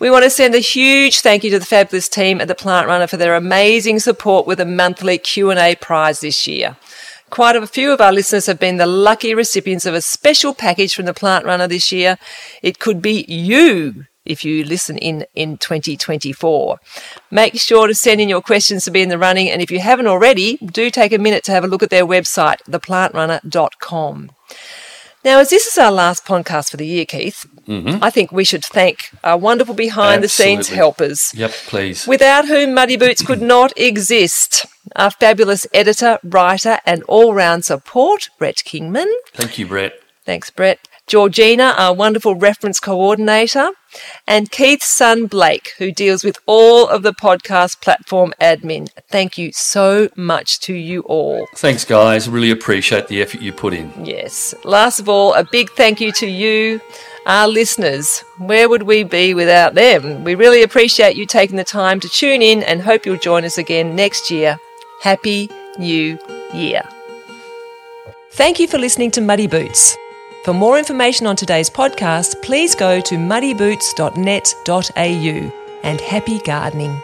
We 0.00 0.10
want 0.10 0.24
to 0.24 0.30
send 0.30 0.56
a 0.56 0.58
huge 0.58 1.20
thank 1.20 1.44
you 1.44 1.50
to 1.50 1.58
the 1.60 1.64
fabulous 1.64 2.08
team 2.08 2.40
at 2.40 2.48
the 2.48 2.54
Plant 2.56 2.88
Runner 2.88 3.06
for 3.06 3.16
their 3.16 3.36
amazing 3.36 4.00
support 4.00 4.46
with 4.46 4.58
a 4.58 4.64
monthly 4.64 5.18
Q&A 5.18 5.76
prize 5.76 6.20
this 6.20 6.48
year. 6.48 6.76
Quite 7.30 7.56
a 7.56 7.66
few 7.66 7.92
of 7.92 8.00
our 8.00 8.12
listeners 8.12 8.46
have 8.46 8.58
been 8.58 8.76
the 8.76 8.86
lucky 8.86 9.34
recipients 9.34 9.86
of 9.86 9.94
a 9.94 10.00
special 10.00 10.54
package 10.54 10.94
from 10.94 11.04
the 11.04 11.14
Plant 11.14 11.44
Runner 11.44 11.68
this 11.68 11.92
year. 11.92 12.16
It 12.62 12.80
could 12.80 13.00
be 13.02 13.24
you 13.28 14.06
if 14.28 14.44
you 14.44 14.64
listen 14.64 14.98
in 14.98 15.26
in 15.34 15.58
2024. 15.58 16.78
Make 17.30 17.58
sure 17.58 17.86
to 17.86 17.94
send 17.94 18.20
in 18.20 18.28
your 18.28 18.42
questions 18.42 18.84
to 18.84 18.90
be 18.90 19.02
in 19.02 19.08
the 19.08 19.18
running 19.18 19.50
and 19.50 19.60
if 19.60 19.70
you 19.70 19.80
haven't 19.80 20.06
already, 20.06 20.56
do 20.58 20.90
take 20.90 21.12
a 21.12 21.18
minute 21.18 21.44
to 21.44 21.52
have 21.52 21.64
a 21.64 21.68
look 21.68 21.82
at 21.82 21.90
their 21.90 22.06
website, 22.06 22.62
theplantrunner.com. 22.68 24.30
Now, 25.24 25.40
as 25.40 25.50
this 25.50 25.66
is 25.66 25.76
our 25.76 25.90
last 25.90 26.24
podcast 26.24 26.70
for 26.70 26.76
the 26.76 26.86
year, 26.86 27.04
Keith, 27.04 27.44
mm-hmm. 27.66 28.02
I 28.02 28.08
think 28.08 28.30
we 28.30 28.44
should 28.44 28.64
thank 28.64 29.10
our 29.24 29.36
wonderful 29.36 29.74
behind 29.74 30.22
the 30.22 30.28
scenes 30.28 30.68
helpers 30.68 31.34
Yep, 31.34 31.50
please. 31.66 32.06
without 32.06 32.46
whom 32.46 32.72
Muddy 32.72 32.96
Boots 32.96 33.22
could 33.22 33.42
not 33.42 33.72
exist. 33.76 34.64
Our 34.94 35.10
fabulous 35.10 35.66
editor, 35.74 36.18
writer, 36.22 36.78
and 36.86 37.02
all 37.04 37.34
round 37.34 37.64
support, 37.64 38.30
Brett 38.38 38.62
Kingman. 38.64 39.12
Thank 39.32 39.58
you, 39.58 39.66
Brett. 39.66 40.00
Thanks, 40.24 40.50
Brett. 40.50 40.78
Georgina, 41.08 41.74
our 41.78 41.94
wonderful 41.94 42.34
reference 42.34 42.78
coordinator, 42.78 43.70
and 44.26 44.50
Keith's 44.50 44.88
son, 44.88 45.26
Blake, 45.26 45.72
who 45.78 45.90
deals 45.90 46.22
with 46.22 46.38
all 46.44 46.86
of 46.86 47.02
the 47.02 47.14
podcast 47.14 47.80
platform 47.80 48.34
admin. 48.40 48.90
Thank 49.08 49.38
you 49.38 49.50
so 49.52 50.10
much 50.16 50.60
to 50.60 50.74
you 50.74 51.00
all. 51.02 51.48
Thanks, 51.56 51.84
guys. 51.84 52.28
Really 52.28 52.50
appreciate 52.50 53.08
the 53.08 53.22
effort 53.22 53.40
you 53.40 53.52
put 53.52 53.72
in. 53.72 53.90
Yes. 54.04 54.54
Last 54.64 55.00
of 55.00 55.08
all, 55.08 55.32
a 55.32 55.44
big 55.44 55.70
thank 55.70 56.00
you 56.00 56.12
to 56.12 56.26
you, 56.26 56.80
our 57.24 57.48
listeners. 57.48 58.20
Where 58.36 58.68
would 58.68 58.82
we 58.82 59.02
be 59.02 59.32
without 59.32 59.74
them? 59.74 60.24
We 60.24 60.34
really 60.34 60.62
appreciate 60.62 61.16
you 61.16 61.24
taking 61.24 61.56
the 61.56 61.64
time 61.64 62.00
to 62.00 62.08
tune 62.08 62.42
in 62.42 62.62
and 62.62 62.82
hope 62.82 63.06
you'll 63.06 63.16
join 63.16 63.44
us 63.44 63.56
again 63.56 63.96
next 63.96 64.30
year. 64.30 64.58
Happy 65.00 65.48
New 65.78 66.18
Year. 66.52 66.82
Thank 68.32 68.60
you 68.60 68.68
for 68.68 68.78
listening 68.78 69.10
to 69.12 69.20
Muddy 69.20 69.46
Boots. 69.46 69.96
For 70.48 70.54
more 70.54 70.78
information 70.78 71.26
on 71.26 71.36
today's 71.36 71.68
podcast, 71.68 72.40
please 72.40 72.74
go 72.74 73.02
to 73.02 73.16
muddyboots.net.au 73.16 75.52
and 75.82 76.00
happy 76.00 76.38
gardening. 76.38 77.02